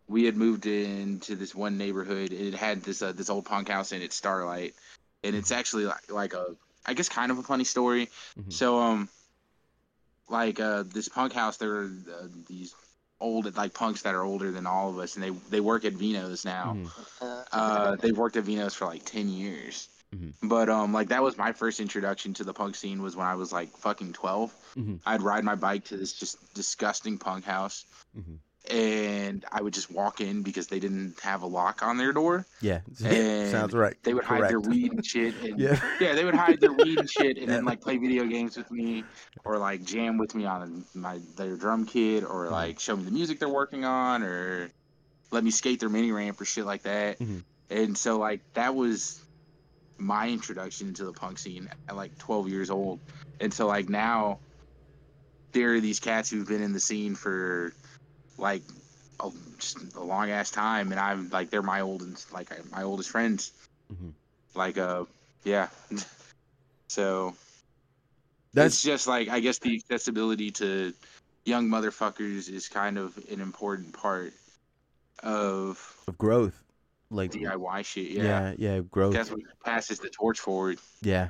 [0.08, 2.32] we had moved into this one neighborhood.
[2.32, 4.76] It had this uh, this old punk house in it, Starlight,
[5.24, 6.56] and it's actually like like a
[6.86, 8.10] I guess kind of a funny story.
[8.40, 8.54] Mhm.
[8.54, 9.10] So um,
[10.30, 12.74] like uh, this punk house, there are uh, these
[13.20, 15.94] old like punks that are older than all of us, and they they work at
[15.94, 16.76] Vino's now.
[16.78, 16.90] Mhm.
[17.22, 19.90] Uh, Uh, they've worked at Vino's for like ten years.
[20.16, 20.34] Mhm.
[20.41, 23.36] But um, like that was my first introduction to the punk scene was when I
[23.36, 24.53] was like fucking twelve.
[24.76, 24.99] Mhm.
[25.05, 27.86] I'd ride my bike to this just disgusting punk house,
[28.18, 28.39] Mhm.
[28.74, 32.47] and I would just walk in because they didn't have a lock on their door.
[32.60, 33.95] Yeah, And sounds right.
[34.01, 35.80] They would hide their weed and shit, and Yeah.
[36.01, 38.72] yeah, they would hide their weed and shit, and then like play video games with
[38.72, 39.03] me,
[39.45, 42.51] or like jam with me on my their drum kit, or Mhm.
[42.51, 44.72] like show me the music they're working on, or
[45.30, 47.20] let me skate their mini ramp or shit like that.
[47.20, 47.43] Mhm.
[47.70, 49.22] And so like that was
[50.00, 53.00] my introduction into the punk scene at like 12 years old.
[53.39, 54.39] And so like now
[55.52, 57.74] there are these cats who've been in the scene for
[58.38, 58.62] like
[59.20, 63.10] a, just a long ass time, and I'm like they're my oldest like my oldest
[63.10, 63.52] friends.
[63.91, 64.14] Mhm.
[64.56, 65.06] Like uh
[65.43, 65.68] yeah.
[66.89, 67.34] so
[68.54, 70.93] That's it's just like I guess the accessibility to
[71.45, 74.34] young motherfuckers is kind of an important part
[75.24, 76.64] of of growth.
[77.12, 78.12] Like DIY shit.
[78.12, 78.24] Yeah,
[78.57, 79.14] yeah, yeah, growth.
[79.14, 80.78] that's what passes the torch forward.
[81.01, 81.30] Yeah,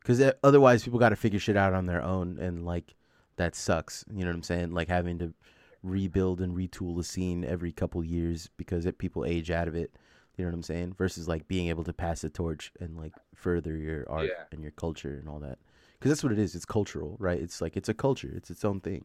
[0.00, 2.94] because uh, otherwise people got to figure shit out on their own, and like
[3.36, 4.04] that sucks.
[4.10, 4.70] You know what I'm saying?
[4.72, 5.34] Like having to
[5.82, 9.92] rebuild and retool the scene every couple years because it, people age out of it.
[10.36, 10.94] You know what I'm saying?
[10.96, 14.44] Versus like being able to pass the torch and like further your art Yeah.
[14.50, 15.58] and your culture and all that.
[15.98, 16.54] Because that's what it is.
[16.54, 17.38] It's cultural, right?
[17.38, 18.32] It's like it's a culture.
[18.34, 19.04] It's its own thing.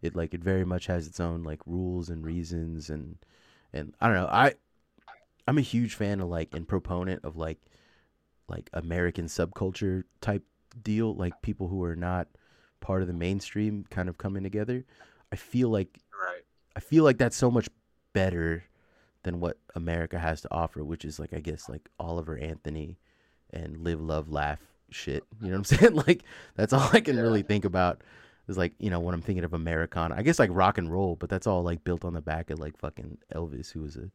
[0.00, 3.16] It like it very much has its own like rules and reasons and
[3.74, 4.26] and I don't know.
[4.26, 4.54] I
[5.46, 7.58] I'm a huge fan of like and proponent of like
[8.48, 10.44] like American subculture type
[10.82, 12.28] deal, like people who are not
[12.80, 14.84] part of the mainstream kind of coming together.
[15.32, 16.42] I feel like Right.
[16.76, 17.68] I feel like that's so much
[18.12, 18.64] better
[19.24, 22.98] than what America has to offer, which is like I guess like Oliver Anthony
[23.50, 25.24] and live, love, laugh shit.
[25.40, 25.94] You know what I'm saying?
[25.94, 26.24] Like
[26.56, 28.02] that's all I can really think about
[28.48, 30.14] is like, you know, when I'm thinking of Americana.
[30.16, 32.58] I guess like rock and roll, but that's all like built on the back of
[32.58, 34.10] like fucking Elvis, who was a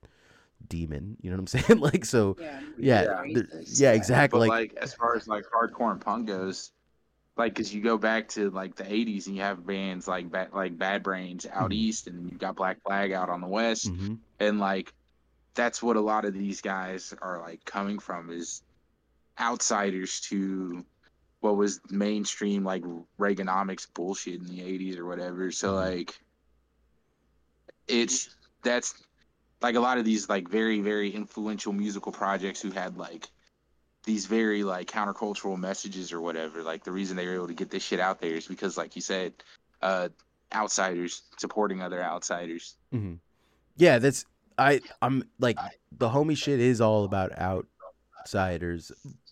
[0.68, 1.18] demon.
[1.22, 1.80] You know what I'm saying?
[1.80, 2.60] like so Yeah.
[2.78, 3.34] yeah, Yeah.
[3.34, 4.40] there- yeah, exactly.
[4.40, 6.72] But Like, like, as far as like hardcore and punk goes,
[7.36, 10.54] like because you go back to like the '80s and you have bands like Bad,
[10.54, 11.76] like Bad Brains out Mhm.
[11.76, 14.92] east, and you've got Black Flag out on the west, mhm, and like
[15.54, 18.62] that's what a lot of these guys are like coming from is
[19.40, 20.84] outsiders to
[21.42, 22.84] what was mainstream like
[23.20, 25.52] Reaganomics bullshit in the '80s or whatever.
[25.52, 25.76] So Mhm.
[25.76, 26.20] like,
[27.88, 28.96] it's that's
[29.62, 33.28] like a lot of these like very very influential musical projects who had like
[34.04, 37.70] these very like countercultural messages or whatever like the reason they were able to get
[37.70, 39.34] this shit out there is because like you said
[39.82, 40.08] uh
[40.54, 43.16] outsiders supporting other outsiders hmm
[43.78, 44.26] yeah, that's
[44.58, 44.82] I.
[45.02, 45.58] I'm like
[45.92, 48.92] the homie shit is all about outsiders.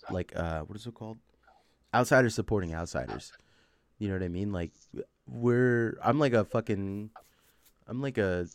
[0.10, 1.18] Like, uh, what is it called?
[1.94, 3.34] Outsiders supporting outsiders.
[3.98, 4.52] You know what I mean?
[4.52, 4.72] Like,
[5.28, 5.98] we're.
[6.04, 7.10] I'm like a fucking.
[7.88, 8.48] I'm like a.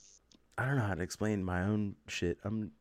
[0.61, 2.39] I don't know how to explain my own shit.
[2.45, 2.73] I'm.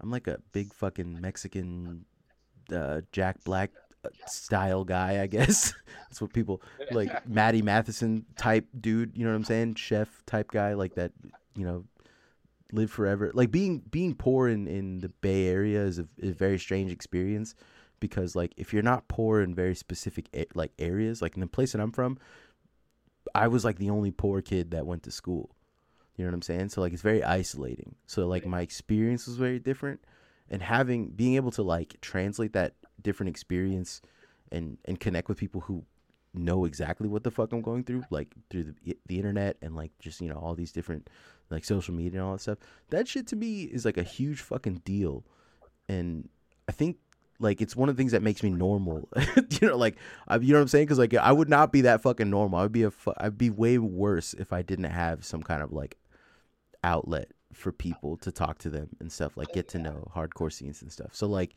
[0.00, 2.04] I'm like a big fucking Mexican,
[2.72, 3.72] uh, Jack Black
[4.04, 5.74] uh, style guy, I guess.
[6.08, 9.74] That's what people like Matty Matheson type dude, you know what I'm saying?
[9.74, 11.10] Chef type guy like that,
[11.56, 11.84] you know,
[12.72, 13.32] live forever.
[13.34, 16.92] Like being being poor in in the Bay Area is a, is a very strange
[16.92, 17.56] experience
[17.98, 21.48] because like if you're not poor in very specific a- like areas, like in the
[21.48, 22.18] place that I'm from,
[23.34, 25.50] I was like the only poor kid that went to school.
[26.18, 26.68] You know what I'm saying?
[26.70, 27.94] So like it's very isolating.
[28.06, 30.00] So like my experience was very different
[30.50, 34.02] and having being able to like translate that different experience
[34.50, 35.84] and and connect with people who
[36.34, 39.92] know exactly what the fuck I'm going through like through the the internet and like
[40.00, 41.08] just you know all these different
[41.50, 42.58] like social media and all that stuff.
[42.90, 45.24] That shit to me is like a huge fucking deal.
[45.88, 46.28] And
[46.68, 46.96] I think
[47.40, 49.08] like it's one of the things that makes me normal.
[49.60, 49.96] you know, like
[50.26, 50.86] I, you know what I'm saying?
[50.86, 52.58] Because like I would not be that fucking normal.
[52.58, 55.72] I'd be a fu- I'd be way worse if I didn't have some kind of
[55.72, 55.96] like
[56.84, 60.82] outlet for people to talk to them and stuff like get to know hardcore scenes
[60.82, 61.10] and stuff.
[61.12, 61.56] So like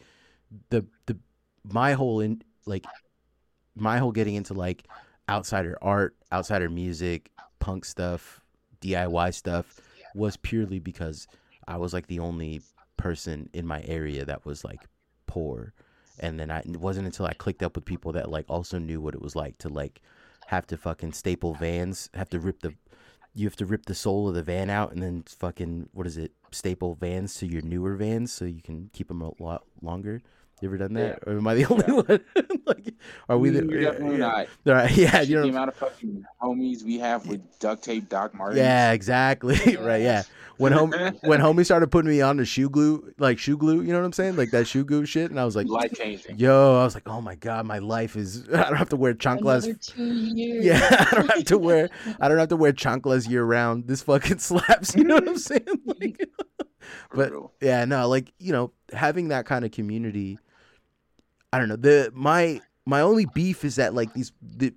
[0.69, 1.17] the the
[1.63, 2.85] my whole in like
[3.75, 4.87] my whole getting into like
[5.29, 8.41] outsider art, outsider music, punk stuff,
[8.81, 9.79] DIY stuff
[10.15, 11.27] was purely because
[11.67, 12.61] I was like the only
[12.97, 14.81] person in my area that was like
[15.27, 15.73] poor.
[16.19, 19.01] And then I it wasn't until I clicked up with people that like also knew
[19.01, 20.01] what it was like to like
[20.47, 22.73] have to fucking staple vans, have to rip the
[23.33, 26.17] you have to rip the sole of the van out and then fucking what is
[26.17, 30.21] it staple vans to your newer vans so you can keep them a lot longer
[30.61, 32.19] you ever done that or am i the only one
[32.65, 32.93] like
[33.29, 34.47] are we the You're eh, definitely yeah, not.
[34.67, 38.09] all right yeah Shit, you the amount of fucking homies we have with duct tape
[38.09, 38.59] Doc Martens.
[38.59, 40.23] yeah exactly right yeah
[40.57, 40.91] when home
[41.21, 44.05] when homie started putting me on the shoe glue like shoe glue you know what
[44.05, 46.37] i'm saying like that shoe glue shit and i was like life changing.
[46.37, 49.13] yo i was like oh my god my life is i don't have to wear
[49.15, 50.65] chanclas two years.
[50.65, 51.89] Yeah, I don't have to wear
[52.19, 53.87] I don't have to wear chanclas year round.
[53.87, 54.95] This fucking slaps.
[54.95, 55.65] You know what I'm saying?
[55.85, 56.29] Like,
[57.13, 57.31] but
[57.61, 60.37] yeah, no, like you know, having that kind of community.
[61.53, 61.75] I don't know.
[61.75, 64.73] The my my only beef is that like these the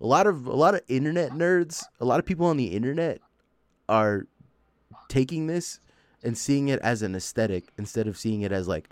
[0.00, 3.20] a lot of a lot of internet nerds, a lot of people on the internet
[3.88, 4.26] are
[5.08, 5.80] taking this
[6.22, 8.90] and seeing it as an aesthetic instead of seeing it as like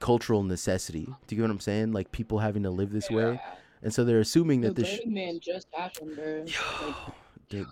[0.00, 1.06] cultural necessity.
[1.26, 1.92] Do you get what I'm saying?
[1.92, 3.40] Like people having to live this way.
[3.82, 6.44] And so they're assuming that this sh- Man just happened, bro.
[6.82, 6.94] Like, Dude,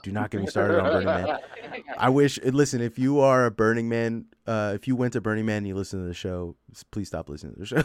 [0.03, 1.39] do not get me started on Burning Man.
[1.99, 2.39] I wish.
[2.43, 5.59] eh, Listen, if you are a Burning Man, uh, if you went to Burning Man
[5.59, 6.57] and you listen to the show,
[6.91, 7.76] please stop listening to the show.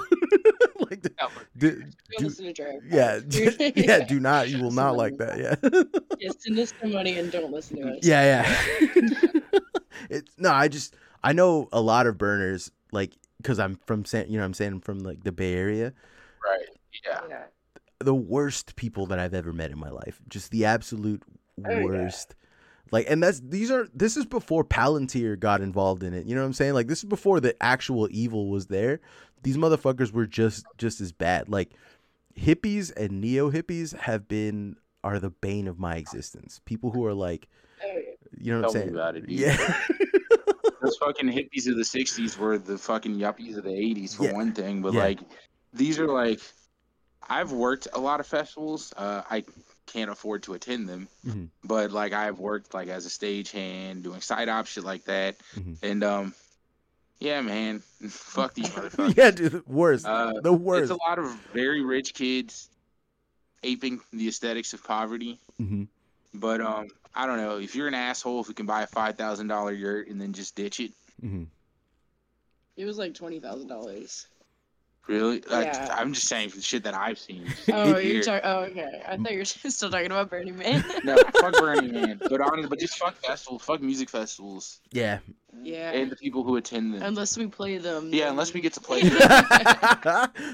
[0.90, 1.14] like, the-
[1.58, 2.82] do, don't do, listen to Jared.
[2.90, 4.50] yeah, d- yeah, do not.
[4.50, 5.38] You will not like that.
[5.40, 5.56] Yeah,
[6.20, 8.00] Yeah, send us some money and don't listen to us.
[8.02, 9.42] yeah, yeah.
[10.10, 10.52] it's no.
[10.52, 14.30] I just I know a lot of burners like because I'm from San.
[14.30, 15.94] You know, I'm saying from like the Bay Area.
[16.46, 16.66] Right.
[17.06, 17.22] Yeah.
[17.30, 17.44] Yeah.
[18.00, 20.22] the worst people that I've ever met in my life.
[20.30, 21.22] Just the absolute
[21.64, 21.84] Oh, yeah.
[21.84, 22.36] worst.
[22.92, 26.26] Like, and that's these are this is before Palantir got involved in it.
[26.26, 26.74] You know what I'm saying?
[26.74, 29.00] Like, this is before the actual evil was there.
[29.44, 31.50] These motherfuckers were just just as bad.
[31.50, 31.72] Like,
[32.38, 36.62] hippies and neo hippies have been are the bane of my existence.
[36.66, 37.48] People who are like,
[37.84, 38.02] Oh,
[38.38, 38.96] you know what Tell I'm saying?
[38.96, 39.56] about it, yeah.
[40.82, 44.34] Those fucking hippies of the '60s were the fucking yuppies of the '80s for Yeah.
[44.34, 45.02] one thing, but Yeah.
[45.02, 45.20] like
[45.74, 46.40] these are like
[47.28, 48.94] I've worked a lot of festivals.
[48.96, 49.44] Uh, I
[49.88, 51.50] can't afford to attend them, Mhm.
[51.64, 55.78] but like I've worked like as a stagehand, doing side op shit like that, Mhm.
[55.84, 56.36] and um,
[57.20, 59.16] yeah, man, fuck these motherfuckers.
[59.18, 60.06] yeah, dude, the worst.
[60.06, 60.92] Uh, the worst.
[60.92, 62.70] It's a lot of very rich kids
[63.64, 65.40] aping the aesthetics of poverty.
[65.58, 65.84] hmm
[66.34, 69.48] But um, I don't know if you're an asshole who can buy a five thousand
[69.48, 70.92] dollar yurt and then just ditch it.
[71.22, 71.44] hmm
[72.76, 74.28] It was like twenty thousand dollars.
[75.08, 75.44] Really?
[75.50, 75.90] Yeah.
[75.96, 77.46] I, I'm just saying the shit that I've seen.
[77.72, 78.42] Oh, you're talking.
[78.44, 79.04] Oh, okay.
[79.08, 80.84] I thought you were still talking about Burning Man.
[81.04, 82.20] No, fuck Burning Man.
[82.28, 85.20] But honestly, but just fuck festivals, fuck music festivals, Yeah.
[85.62, 85.92] yeah.
[85.92, 87.04] and the people who attend them.
[87.04, 88.10] Unless we play them.
[88.12, 89.02] yeah, then- unless we get to play.
[89.04, 89.20] them.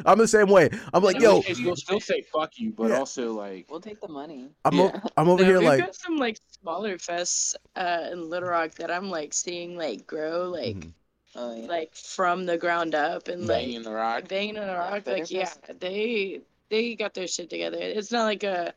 [0.05, 0.69] I'm the same way.
[0.93, 2.97] I'm like, yo, We'll- we'll still say fuck you, but Yeah.
[2.99, 4.49] also like, We'll take the money.
[4.65, 4.91] I'm Yeah.
[4.93, 8.49] o- I'm over No, here we've like, got some like smaller fests uh, in Little
[8.49, 10.91] Rock that I'm like seeing like grow like Mhm.
[11.35, 11.67] Oh yeah.
[11.67, 14.27] like from the ground up and like banging the rock.
[14.27, 18.23] banging on the rock Better like yeah they they got their shit together it's not
[18.25, 18.73] like a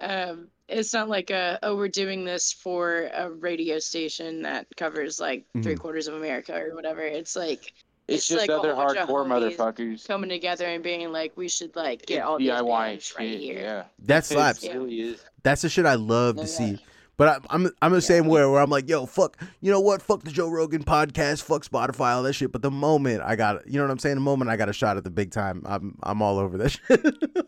[0.00, 5.18] um it's not like a oh we're doing this for a radio station that covers
[5.18, 5.78] like three Mhm.
[5.80, 7.72] quarters of america or whatever it's like
[8.08, 10.06] It's, it's just like other whole bunch of hardcore motherfuckers.
[10.06, 13.38] coming together and being like we should like get It's all these DIY bands right
[13.40, 14.62] here Yeah, that slaps.
[14.62, 15.24] It really is.
[15.42, 16.54] That's the shit I love No, to yeah.
[16.54, 16.78] see.
[17.18, 20.02] But I, I'm I'm the same way where I'm like, yo, fuck, you know what?
[20.02, 22.52] Fuck the Joe Rogan podcast, fuck Spotify, all that shit.
[22.52, 24.16] But the moment I got, you know what I'm saying?
[24.16, 26.68] The moment I got a shot at the big time, I'm I'm all over that
[26.88, 27.04] shit.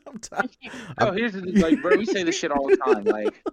[0.06, 0.50] I'm tired.
[0.98, 1.96] Oh, here's the like, bro.
[1.96, 3.04] We say this shit all the time.
[3.04, 3.44] Like,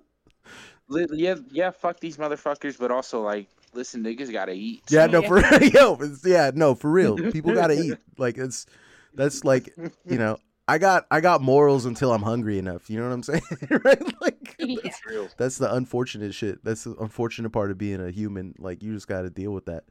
[1.12, 4.84] yeah, yeah, fuck these motherfuckers, but also like, listen, niggas gotta eat.
[4.90, 7.18] Yeah, no, for yo, it's, yeah, no, for real.
[7.32, 7.98] People gotta eat.
[8.18, 8.66] Like it's
[9.14, 9.74] That's like,
[10.06, 10.38] you know,
[10.68, 12.90] I got I got morals until I'm hungry enough.
[12.90, 13.42] You know what I'm saying?
[13.84, 14.22] right?
[14.22, 14.78] Like Yeah.
[14.84, 15.02] that's,
[15.38, 16.64] that's the unfortunate shit.
[16.64, 18.56] That's the unfortunate part of being a human.
[18.58, 19.84] Like you just got to deal with that.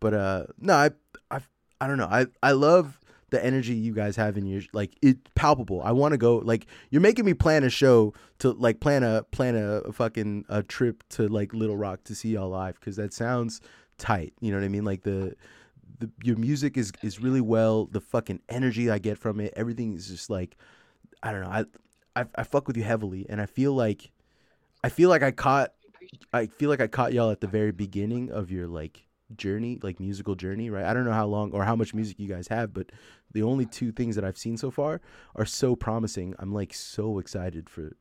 [0.00, 0.90] But uh no, I
[1.30, 1.40] I
[1.80, 2.08] I don't know.
[2.10, 2.98] I I love
[3.30, 5.82] the energy you guys have in your like it's palpable.
[5.82, 9.24] I want to go like you're making me plan a show to like plan a
[9.24, 12.96] plan a, a fucking a trip to like Little Rock to see y'all live cuz
[12.96, 13.60] that sounds
[13.98, 14.32] tight.
[14.40, 14.84] You know what I mean?
[14.84, 15.34] Like the
[15.98, 17.86] the your music is is really well.
[17.86, 20.56] The fucking energy I get from it, everything is just like
[21.22, 21.50] I don't know.
[21.50, 21.64] I
[22.16, 24.10] I, I fuck with you heavily, and I feel like
[24.82, 25.72] I feel like I caught
[26.32, 30.00] I feel like I caught y'all at the very beginning of your like journey, like
[30.00, 30.84] musical journey, right?
[30.84, 32.90] I don't know how long or how much music you guys have, but
[33.32, 35.00] the only two things that I've seen so far
[35.34, 36.34] are so promising.
[36.38, 37.96] I'm like so excited for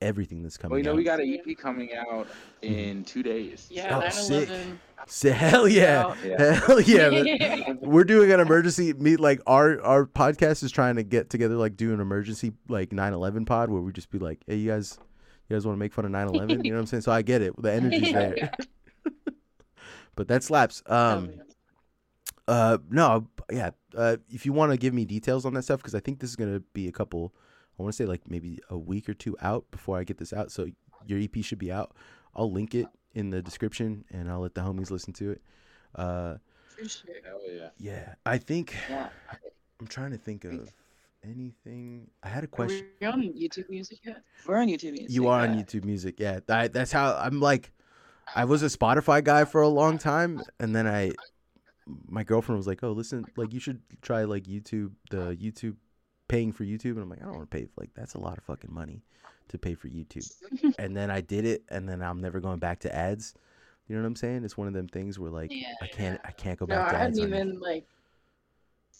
[0.00, 0.96] everything that's coming Well, you know, out.
[0.96, 2.26] we got an EP coming out
[2.62, 3.68] in two days.
[3.70, 4.48] Yeah, Oh, 9 sick.
[4.48, 4.80] 11.
[5.06, 6.14] Say hell yeah.
[6.24, 6.52] Yeah.
[6.54, 7.72] Hell yeah.
[7.80, 11.76] We're doing an emergency meet like our our podcast is trying to get together like
[11.76, 14.98] do an emergency like 9/11 pod where we just be like, "Hey, you guys
[15.48, 17.02] you guys want to make fun of 9/11?" You know what I'm saying?
[17.02, 17.54] So I get it.
[17.62, 18.50] The energy's there.
[20.16, 20.82] but that slaps.
[20.86, 21.30] Um
[22.48, 23.70] uh no, yeah.
[23.96, 26.30] Uh if you want to give me details on that stuff cuz I think this
[26.30, 27.32] is going to be a couple
[27.78, 30.32] I want to say like maybe a week or two out before I get this
[30.32, 30.50] out.
[30.52, 30.66] So
[31.06, 31.94] your EP should be out.
[32.34, 35.42] I'll link it in the description and I'll let the homies listen to it.
[35.94, 36.36] Uh
[36.68, 37.14] For sure.
[37.24, 37.68] Hell yeah.
[37.78, 39.08] yeah, I think Yeah.
[39.80, 40.68] I'm trying to think of
[41.24, 42.08] anything.
[42.22, 42.86] I had a Are question.
[43.00, 44.22] we on YouTube music yet?
[44.46, 44.92] We're on YouTube.
[44.92, 45.54] Music, You are on.
[45.56, 46.40] YouTube Music, yeah.
[46.48, 47.72] I, that's how I'm like.
[48.34, 51.12] I was a Spotify guy for a long time, and then I,
[52.08, 55.76] my girlfriend was like, "Oh, listen, like you should try like YouTube, the YouTube,
[56.28, 57.66] paying for YouTube." And I'm like, "I don't want to pay.
[57.76, 59.02] Like that's a lot of fucking money
[59.48, 60.30] to pay for YouTube."
[60.78, 63.34] and then I did it, and then I'm never going back to ads.
[63.88, 64.44] You know what I'm saying?
[64.44, 65.72] It's one of them things where like Yeah.
[65.80, 67.18] I can't, I can't go No, back to I ads.
[67.18, 67.84] hadn't even like.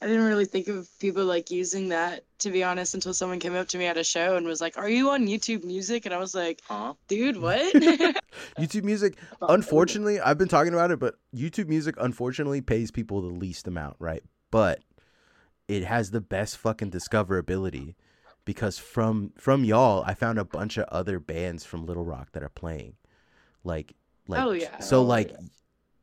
[0.03, 3.55] I didn't really think of people like using that to be honest until someone came
[3.55, 6.15] up to me at a show and was like, "Are you on YouTube Music?" And
[6.15, 6.93] I was like, Huh?
[7.09, 7.73] "Dude, what?"
[8.61, 9.17] YouTube Music.
[9.41, 13.97] unfortunately, I've been talking about it, but YouTube Music unfortunately pays people the least amount,
[13.99, 14.23] right?
[14.51, 14.81] But
[15.69, 17.95] it has the best fucking discoverability
[18.45, 22.43] because from from y'all, I found a bunch of other bands from Little Rock that
[22.43, 22.95] are playing.
[23.65, 23.95] Like
[24.29, 24.79] like Oh, yeah.
[24.81, 25.37] so Oh, like yeah.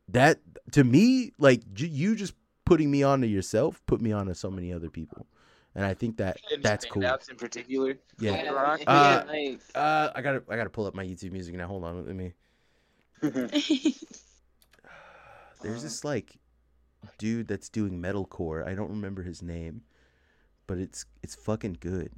[0.10, 0.40] that
[0.72, 2.34] to me, like j- you just
[2.66, 5.28] putting me onto yourself put me onto so many other people.
[5.76, 7.04] And I think that Any that's cool.
[7.04, 7.96] in particular.
[8.20, 8.44] Yeah.
[8.44, 8.82] Yeah, Rock?
[8.82, 11.56] yeah, Uh, like, Uh I got to I got to pull up my YouTube Music
[11.56, 11.68] now.
[11.68, 12.34] Hold on, let me
[13.22, 14.04] There's
[15.64, 16.36] Uh, this like
[17.18, 18.66] dude that's doing metalcore.
[18.66, 19.82] I don't remember his name,
[20.68, 22.12] but it's it's fucking good.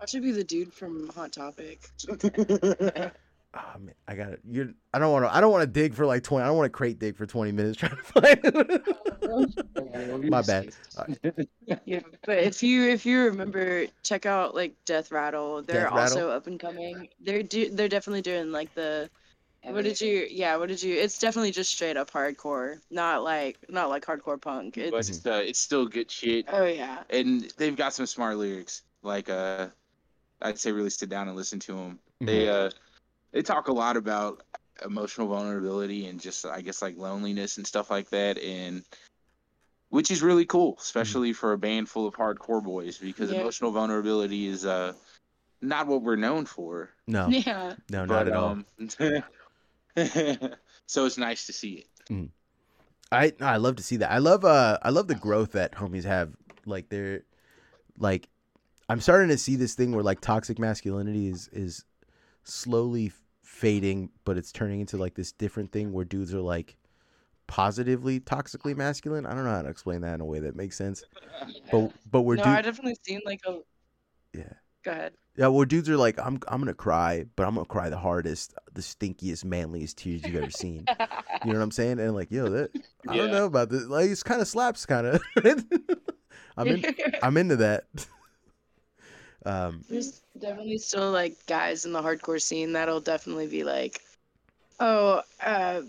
[0.00, 1.80] That should be the dude from Hot Topic.
[2.10, 2.14] Oh
[3.78, 4.40] man, I got it.
[4.48, 5.34] You, I don't want to.
[5.34, 6.42] I don't want to dig for like twenty.
[6.42, 10.30] I don't want to crate dig for twenty minutes trying to find it.
[10.30, 10.74] My bad.
[11.84, 15.62] Yeah, but if you if you remember, check out like Death Rattle.
[15.62, 16.30] They're Death also Rattle?
[16.32, 17.08] up and coming.
[17.20, 19.08] They're do, they're definitely doing like the
[19.64, 23.58] what did you yeah what did you it's definitely just straight up hardcore not like
[23.68, 27.52] not like hardcore punk but it's it's, uh, it's still good shit, oh yeah and
[27.58, 28.82] they've got some smart lyrics.
[29.02, 29.68] Like, uh,
[30.40, 31.98] I'd say really sit down and listen to them.
[32.20, 32.70] They uh,
[33.32, 34.42] they talk a lot about
[34.84, 38.82] emotional vulnerability and just I guess like loneliness and stuff like that, and
[39.90, 43.40] which is really cool, especially for a band full of hardcore boys, because Yeah.
[43.40, 44.94] emotional vulnerability is uh
[45.60, 46.90] not what we're known for.
[47.06, 48.50] No, yeah no, not but, at all.
[48.50, 48.66] um,
[50.86, 51.86] so it's nice to see it.
[53.10, 54.10] I no, I love to see that.
[54.10, 56.34] I love uh I love the growth that homies have.
[56.64, 57.22] Like they're
[57.98, 58.28] like
[58.88, 61.84] I'm starting to see this thing where like toxic masculinity is is
[62.44, 63.12] slowly
[63.42, 66.76] fading, but it's turning into like this different thing where dudes are like
[67.46, 69.26] positively toxically masculine.
[69.26, 71.04] I don't know how to explain that in a way that makes sense.
[71.70, 73.58] But but we're no du- i definitely seen like a
[74.32, 74.52] yeah.
[74.84, 77.88] Go ahead Yeah, well, dudes are like, I'm, I'm gonna cry, but I'm gonna cry
[77.88, 80.84] the hardest, the stinkiest, manliest tears you've ever seen.
[81.44, 81.98] You know what I'm saying?
[82.00, 82.70] And like, yo, that
[83.08, 83.84] I don't know about this.
[83.84, 85.22] Like, it's kind of slaps, kind of.
[86.56, 86.84] I'm in,
[87.22, 87.84] I'm into that.
[89.44, 94.00] Um, There's definitely still like guys in the hardcore scene that'll definitely be like,
[94.80, 95.82] oh, uh,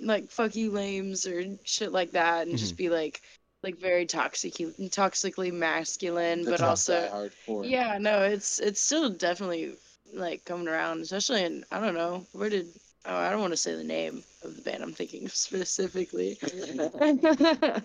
[0.00, 3.22] like fuck you lames or shit like that, and just be like,
[3.66, 7.28] like very toxic, toxically masculine, The but also,
[7.64, 9.74] yeah, no, it's it's still definitely
[10.14, 12.68] like coming around, especially in I don't know where did
[13.06, 16.38] oh I don't want to say the name of the band I'm thinking of specifically,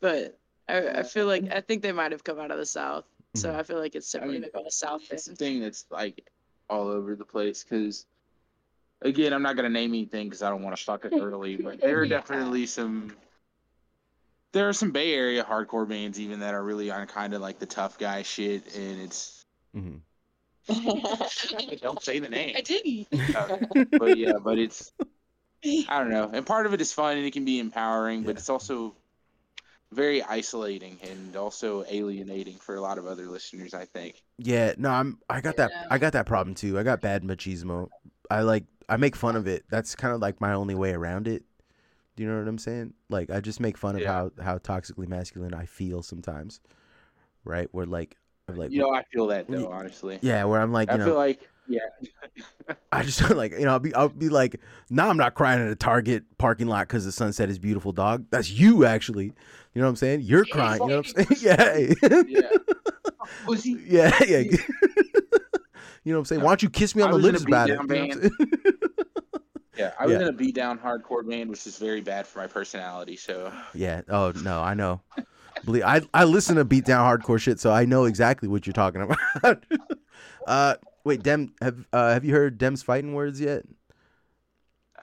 [0.00, 0.38] but
[0.68, 3.04] I I feel like I think they might have come out of the south.
[3.34, 3.56] So Mhm.
[3.58, 5.54] I feel like it's I definitely mean, like a south It's the thing.
[5.54, 6.22] thing that's like
[6.70, 8.06] all over the place because,
[9.00, 11.56] again, I'm not gonna name anything because I don't want to fuck it early.
[11.56, 12.20] But there are Yeah.
[12.20, 13.16] definitely some
[14.52, 17.58] there are some Bay Area hardcore bands even that are really on kind of like
[17.58, 19.42] the tough guy shit, and it's
[19.76, 19.96] Mm-hmm.
[21.82, 22.54] don't say the name.
[22.56, 23.08] I didn't.
[23.34, 23.56] Uh,
[23.98, 24.92] but yeah, but it's
[25.88, 28.36] I don't know, and part of it is fun and it can be empowering, but
[28.36, 28.94] it's also
[29.92, 33.74] very isolating and also alienating for a lot of other listeners.
[33.74, 34.22] I think.
[34.38, 35.18] Yeah, no, I'm.
[35.28, 35.72] I got that.
[35.90, 36.78] I got that problem too.
[36.78, 37.88] I got bad machismo.
[38.30, 38.64] I like.
[38.88, 39.64] I make fun of it.
[39.70, 41.44] That's kind of like my only way around it.
[42.16, 42.94] Do you know what I'm saying?
[43.08, 46.60] Like, I just make fun of how how toxically masculine I feel sometimes.
[47.44, 47.68] Right?
[47.72, 48.16] Where like,
[48.48, 50.18] I'm like, You know, I feel that though, honestly.
[50.22, 51.80] yeah, where I'm like, you I know, feel like yeah,
[52.92, 54.60] I just like, you know, I'll be, I'll be like,
[54.90, 58.26] nah, I'm not crying at a Target parking lot because the sunset is beautiful, dog.
[58.30, 59.26] That's you, actually.
[59.74, 60.20] You know what I'm saying?
[60.22, 60.82] You're crying.
[60.82, 61.40] You know what I'm saying?
[61.40, 62.20] Yeah.
[62.28, 62.48] yeah.
[63.86, 64.38] Yeah, yeah.
[66.04, 66.42] you know what I'm saying?
[66.42, 68.32] Why don't you kiss me on I the was in a lips about it?
[69.76, 70.22] Yeah, I was Yeah.
[70.22, 73.16] in a beat down hardcore band, which is very bad for my personality.
[73.16, 74.02] So yeah.
[74.08, 75.00] Oh no, I know.
[75.64, 78.72] Believe I I listen to beat down hardcore shit, so I know exactly what you're
[78.72, 79.64] talking about.
[80.46, 83.64] uh, wait, Dem, have uh, have you heard Dem's fighting words yet?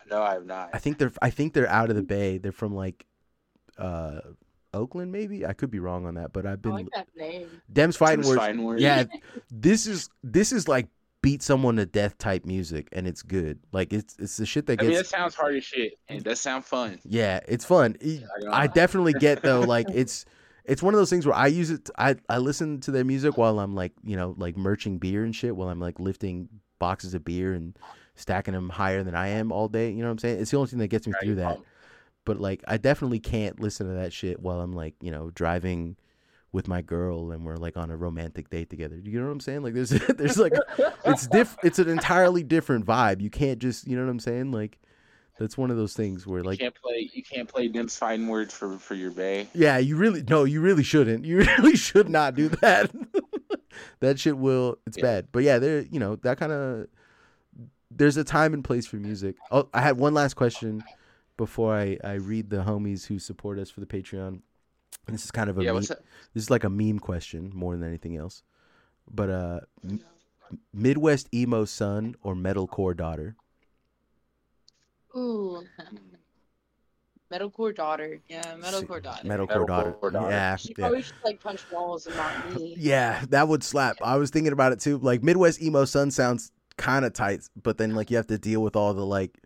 [0.09, 0.69] no, I have not.
[0.73, 2.37] I think they're I think they're out of the Bay.
[2.37, 3.05] They're from like
[3.77, 4.19] uh
[4.73, 5.45] Oakland, maybe.
[5.45, 7.61] I could be wrong on that, but I've I been like that name.
[7.71, 8.39] Dem's fighting Tim's words.
[8.39, 8.81] fighting words.
[8.81, 9.05] Yeah,
[9.49, 10.87] this is this is like
[11.21, 13.59] beat someone to death type music, and it's good.
[13.71, 16.19] Like it's it's the shit that gets I mean, that sounds hard as shit, and
[16.19, 16.99] it does sound fun.
[17.03, 17.97] yeah, it's fun.
[18.51, 19.61] I definitely get though.
[19.61, 20.25] Like it's
[20.65, 21.89] it's one of those things where I use it.
[21.97, 25.35] I I listen to their music while I'm like you know like merching beer and
[25.35, 25.55] shit.
[25.55, 26.47] While I'm like lifting
[26.79, 27.77] boxes of beer and
[28.15, 29.89] stacking them higher than I am all day.
[29.89, 30.41] You know what I'm saying?
[30.41, 31.59] It's the only thing that gets me through that.
[32.25, 35.97] But like I definitely can't listen to that shit while I'm like you know driving
[36.51, 38.95] with my girl and we're like on a romantic date together.
[38.97, 39.61] Do you know what I'm saying?
[39.61, 40.53] Like there's there's like
[41.05, 43.21] it's diff it's an entirely different vibe.
[43.21, 44.51] You can't just you know what I'm saying?
[44.51, 44.79] Like
[45.37, 47.09] that's one of those things where like you can't play.
[47.13, 49.47] You can't play Dem's fighting words for for your bay.
[49.53, 51.23] yeah, you really no, you really shouldn't.
[51.25, 52.91] You really should not do that.
[53.99, 55.03] that shit will it's Yeah.
[55.03, 55.27] bad.
[55.31, 56.87] But yeah, there you know, that kind of
[57.91, 59.35] there's a time and place for music.
[59.51, 60.83] Oh, I had one last question
[61.37, 64.41] before I I read the homies who support us for the Patreon.
[65.07, 65.91] And this is kind of a Yeah, meme, this
[66.35, 68.43] is like a meme question more than anything else.
[69.09, 70.03] But uh M-
[70.73, 73.35] Midwest emo son or metalcore daughter?
[75.15, 75.63] Ooh,
[77.31, 78.19] metalcore daughter.
[78.27, 79.27] Yeah, See, metalcore daughter.
[79.27, 79.91] Metalcore daughter.
[80.01, 80.31] Metalcore daughter.
[80.31, 80.85] Yeah, She yeah.
[80.85, 82.75] probably should like punch walls and not me.
[82.79, 83.97] Yeah, that would slap.
[84.01, 84.97] I was thinking about it too.
[84.97, 88.61] Like Midwest emo son sounds kind of tight, but then like you have to deal
[88.61, 89.37] with all the like,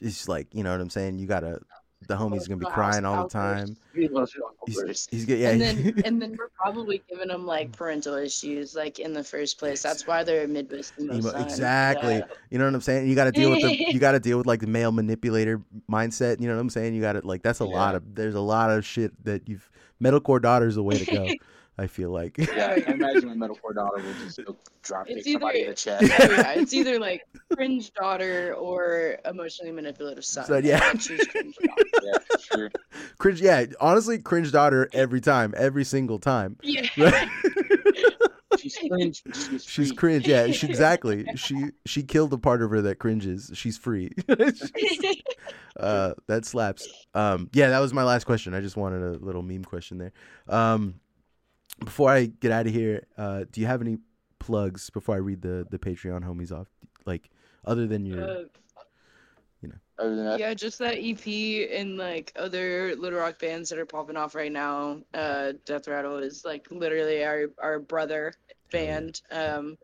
[0.00, 1.18] it's like you know what I'm saying.
[1.18, 1.60] You gotta,
[2.06, 3.76] the homie's gonna be crying all the time.
[3.94, 5.38] He's, he's good.
[5.38, 9.24] Yeah, and then and then we're probably giving them like parental issues like in the
[9.24, 9.82] first place.
[9.82, 11.42] That's why they're a Midwest emo, Emo- son.
[11.42, 12.14] exactly.
[12.16, 12.24] Yeah.
[12.50, 13.08] You know what I'm saying?
[13.08, 15.60] You got to deal with the you got to deal with like the male manipulator
[15.90, 16.40] mindset.
[16.40, 16.94] You know what I'm saying?
[16.94, 19.68] You got to like that's a lot of there's a lot of shit that you've
[20.02, 21.28] metalcore daughter's the way to go.
[21.76, 22.38] I feel like.
[22.38, 25.72] Yeah, I imagine my metalcore daughter will just go drop kick It's somebody in either-
[25.72, 26.02] the chest.
[26.18, 27.22] Yeah, it's either like
[27.52, 30.44] cringe daughter or emotionally manipulative son.
[30.46, 30.76] So, yeah.
[30.82, 31.18] I cringe
[31.62, 31.84] daughter.
[32.04, 32.70] yeah, sure.
[33.18, 33.40] cringe.
[33.40, 36.56] Yeah, honestly, cringe daughter every time, every single time.
[36.62, 36.86] Yeah.
[36.96, 37.28] Right?
[38.58, 39.22] She's cringe.
[39.34, 40.26] She's, She's cringe.
[40.28, 41.26] Yeah, she, exactly.
[41.34, 43.50] She she killed a part of her that cringes.
[43.52, 44.10] She's free.
[45.76, 46.88] uh, that slaps.
[47.14, 48.54] Um, yeah, that was my last question.
[48.54, 50.12] I just wanted a little meme question there.
[50.48, 50.94] Um,
[51.78, 53.98] before I get out of here, uh, do you have any
[54.38, 56.68] plugs before I read the the Patreon homies off?
[57.06, 57.30] Like
[57.64, 58.44] other than your Uh,
[59.96, 63.86] Other than that, yeah, just that EP and like other Little Rock bands that are
[63.86, 65.00] popping off right now.
[65.14, 68.34] Uh, Death Rattle is like literally our our brother
[68.72, 68.86] Hell yeah.
[68.86, 69.22] band.
[69.30, 69.78] Um,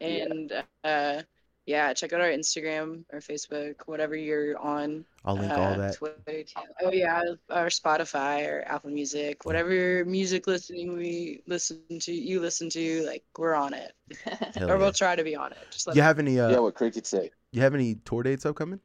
[0.00, 0.52] and
[0.84, 1.22] uh,
[1.70, 5.04] yeah, check out our Instagram or Facebook, whatever you're on.
[5.24, 5.94] I'll link uh, all that.
[5.94, 6.44] Twitter.
[6.82, 12.70] Oh yeah, our Spotify or Apple Music, whatever music listening we listen to, you listen
[12.70, 13.92] to, like we're on it,
[14.26, 14.74] or yeah.
[14.74, 15.58] we'll try to be on it.
[15.70, 17.30] Just let you me- have any uh yeah, what cricket say?
[17.52, 18.80] you have any tour dates upcoming?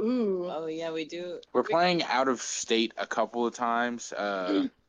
[0.00, 1.40] Ooh, Oh yeah, we do.
[1.52, 4.12] We're playing out of state a couple of times.
[4.12, 4.68] Uh,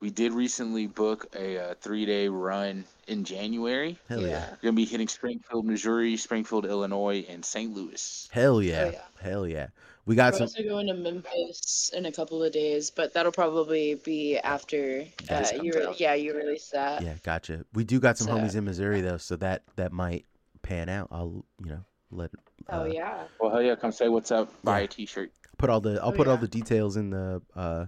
[0.00, 3.98] we did recently book a, uh three day run in January.
[4.08, 4.50] Hell yeah.
[4.50, 7.72] We're gonna be hitting Springfield, Missouri, Springfield, Illinois, and St.
[7.74, 8.28] Louis.
[8.32, 8.90] Hell yeah.
[8.90, 9.00] yeah.
[9.20, 9.68] Hell yeah.
[10.06, 13.30] We got We're some also going to Memphis in a couple of days, but that'll
[13.32, 15.72] probably be after uh, you.
[15.72, 16.00] comes Re- out.
[16.00, 17.02] yeah, you release that.
[17.02, 17.66] Yeah, gotcha.
[17.74, 20.24] We do got some So- homies in Missouri though, so that that might
[20.62, 21.08] pan out.
[21.10, 22.30] I'll you know let.
[22.70, 23.24] Oh uh, yeah.
[23.40, 24.48] Well, hell yeah, come say what's up.
[24.64, 24.84] Buy Yeah.
[24.84, 25.30] a T-shirt.
[25.58, 27.86] Put all the I'll Oh, put all the details in the uh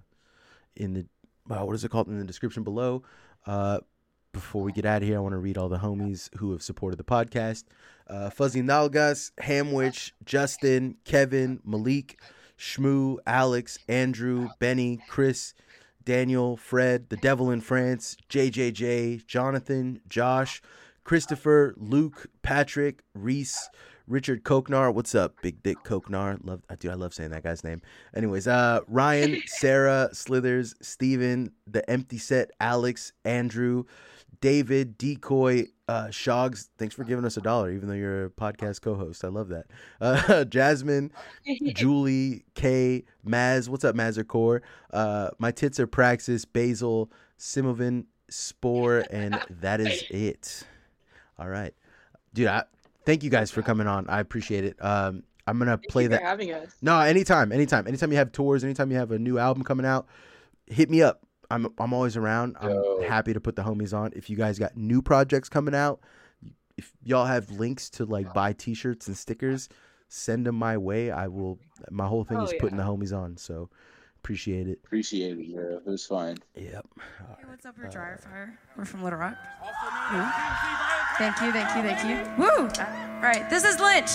[0.76, 1.06] in the
[1.48, 3.02] uh, what is it called in the description below.
[3.46, 3.80] Uh,
[4.32, 6.62] before we get out of here, I want to read all the homies who have
[6.62, 7.64] supported the podcast.
[8.08, 12.20] Uh, Fuzzy Nalgas, Hamwich, Justin, Kevin, Malik,
[12.58, 15.54] Shmoo, Alex, Andrew, Benny, Chris,
[16.04, 20.62] Daniel, Fred, The Devil in France, JJJ, Jonathan, Josh,
[21.04, 23.68] Christopher, Luke, Patrick, Reese,
[24.10, 24.92] Richard Koknar.
[24.92, 26.44] What's up, Big Dick Koknar?
[26.44, 26.90] Love, I do.
[26.90, 27.80] I love saying that guy's name.
[28.14, 33.84] Anyways, uh, Ryan, Sarah, Slithers, Steven, The Empty Set, Alex, Andrew,
[34.40, 36.70] David, Decoy, uh, Shogs.
[36.76, 39.24] Thanks for giving us a dollar, even though you're a podcast co-host.
[39.24, 39.66] I love that.
[40.00, 41.12] Uh, Jasmine,
[41.72, 43.68] Julie, Kay, Maz.
[43.68, 44.62] What's up, Mazercore?
[44.92, 50.64] Uh, my tits are Praxis, Basil, Simovin, Spore, and that is it.
[51.38, 51.74] All right,
[52.34, 52.48] dude.
[52.48, 52.64] I,
[53.04, 54.08] thank you guys for coming on.
[54.08, 54.76] I appreciate it.
[54.84, 56.20] Um, I'm gonna Thank play you that.
[56.20, 56.74] for having us.
[56.80, 60.06] No, anytime, anytime, anytime you have tours, anytime you have a new album coming out,
[60.66, 61.22] hit me up.
[61.50, 62.56] I'm I'm always around.
[62.60, 63.02] I'm Yo.
[63.08, 64.12] happy to put the homies on.
[64.14, 66.00] If you guys got new projects coming out,
[66.76, 69.68] if y'all have links to like buy T-shirts and stickers,
[70.08, 71.10] send them my way.
[71.10, 71.58] I will.
[71.90, 73.36] My whole thing Oh, is putting the homies on.
[73.36, 73.68] So
[74.22, 74.80] appreciate it.
[74.84, 75.76] Appreciate it, bro.
[75.76, 76.36] It was fun.
[76.54, 76.86] Yep.
[76.96, 78.52] Hey, what's up, we're DryerFire.
[78.76, 79.36] We're from Little Rock.
[80.12, 80.22] Woo.
[81.18, 82.42] Thank you, thank you, thank you.
[82.42, 82.68] Woo!
[82.68, 84.10] All right, this is Lynch.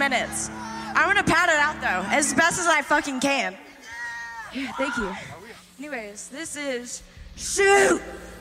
[0.00, 0.48] Minutes.
[0.96, 3.54] I'm gonna pad it out though, as best as I fucking can.
[4.52, 5.14] Yeah, thank you.
[5.78, 7.02] Anyways, this is
[7.36, 8.00] shoot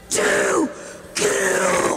[0.10, 0.70] to
[1.16, 1.89] kill.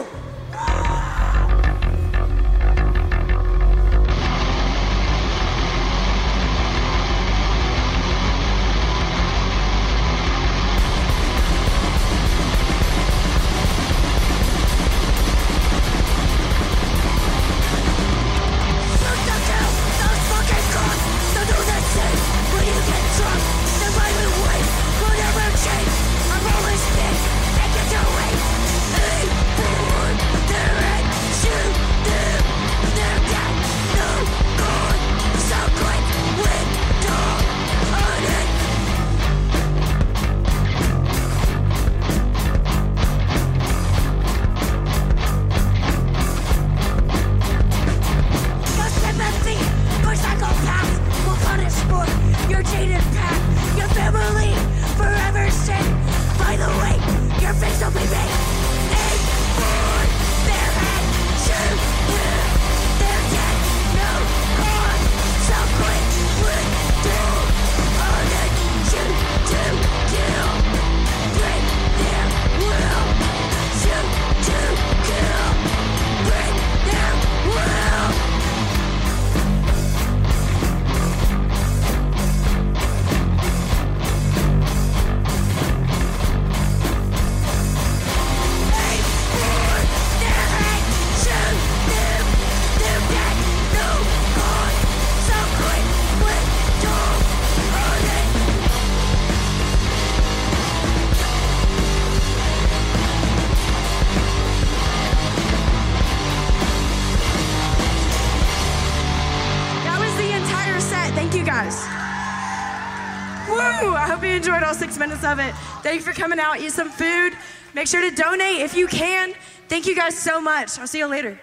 [116.13, 116.61] For coming out.
[116.61, 117.33] Eat some food.
[117.75, 119.35] Make sure to donate if you can.
[119.69, 120.79] Thank you guys so much.
[120.79, 121.39] I'll see you later.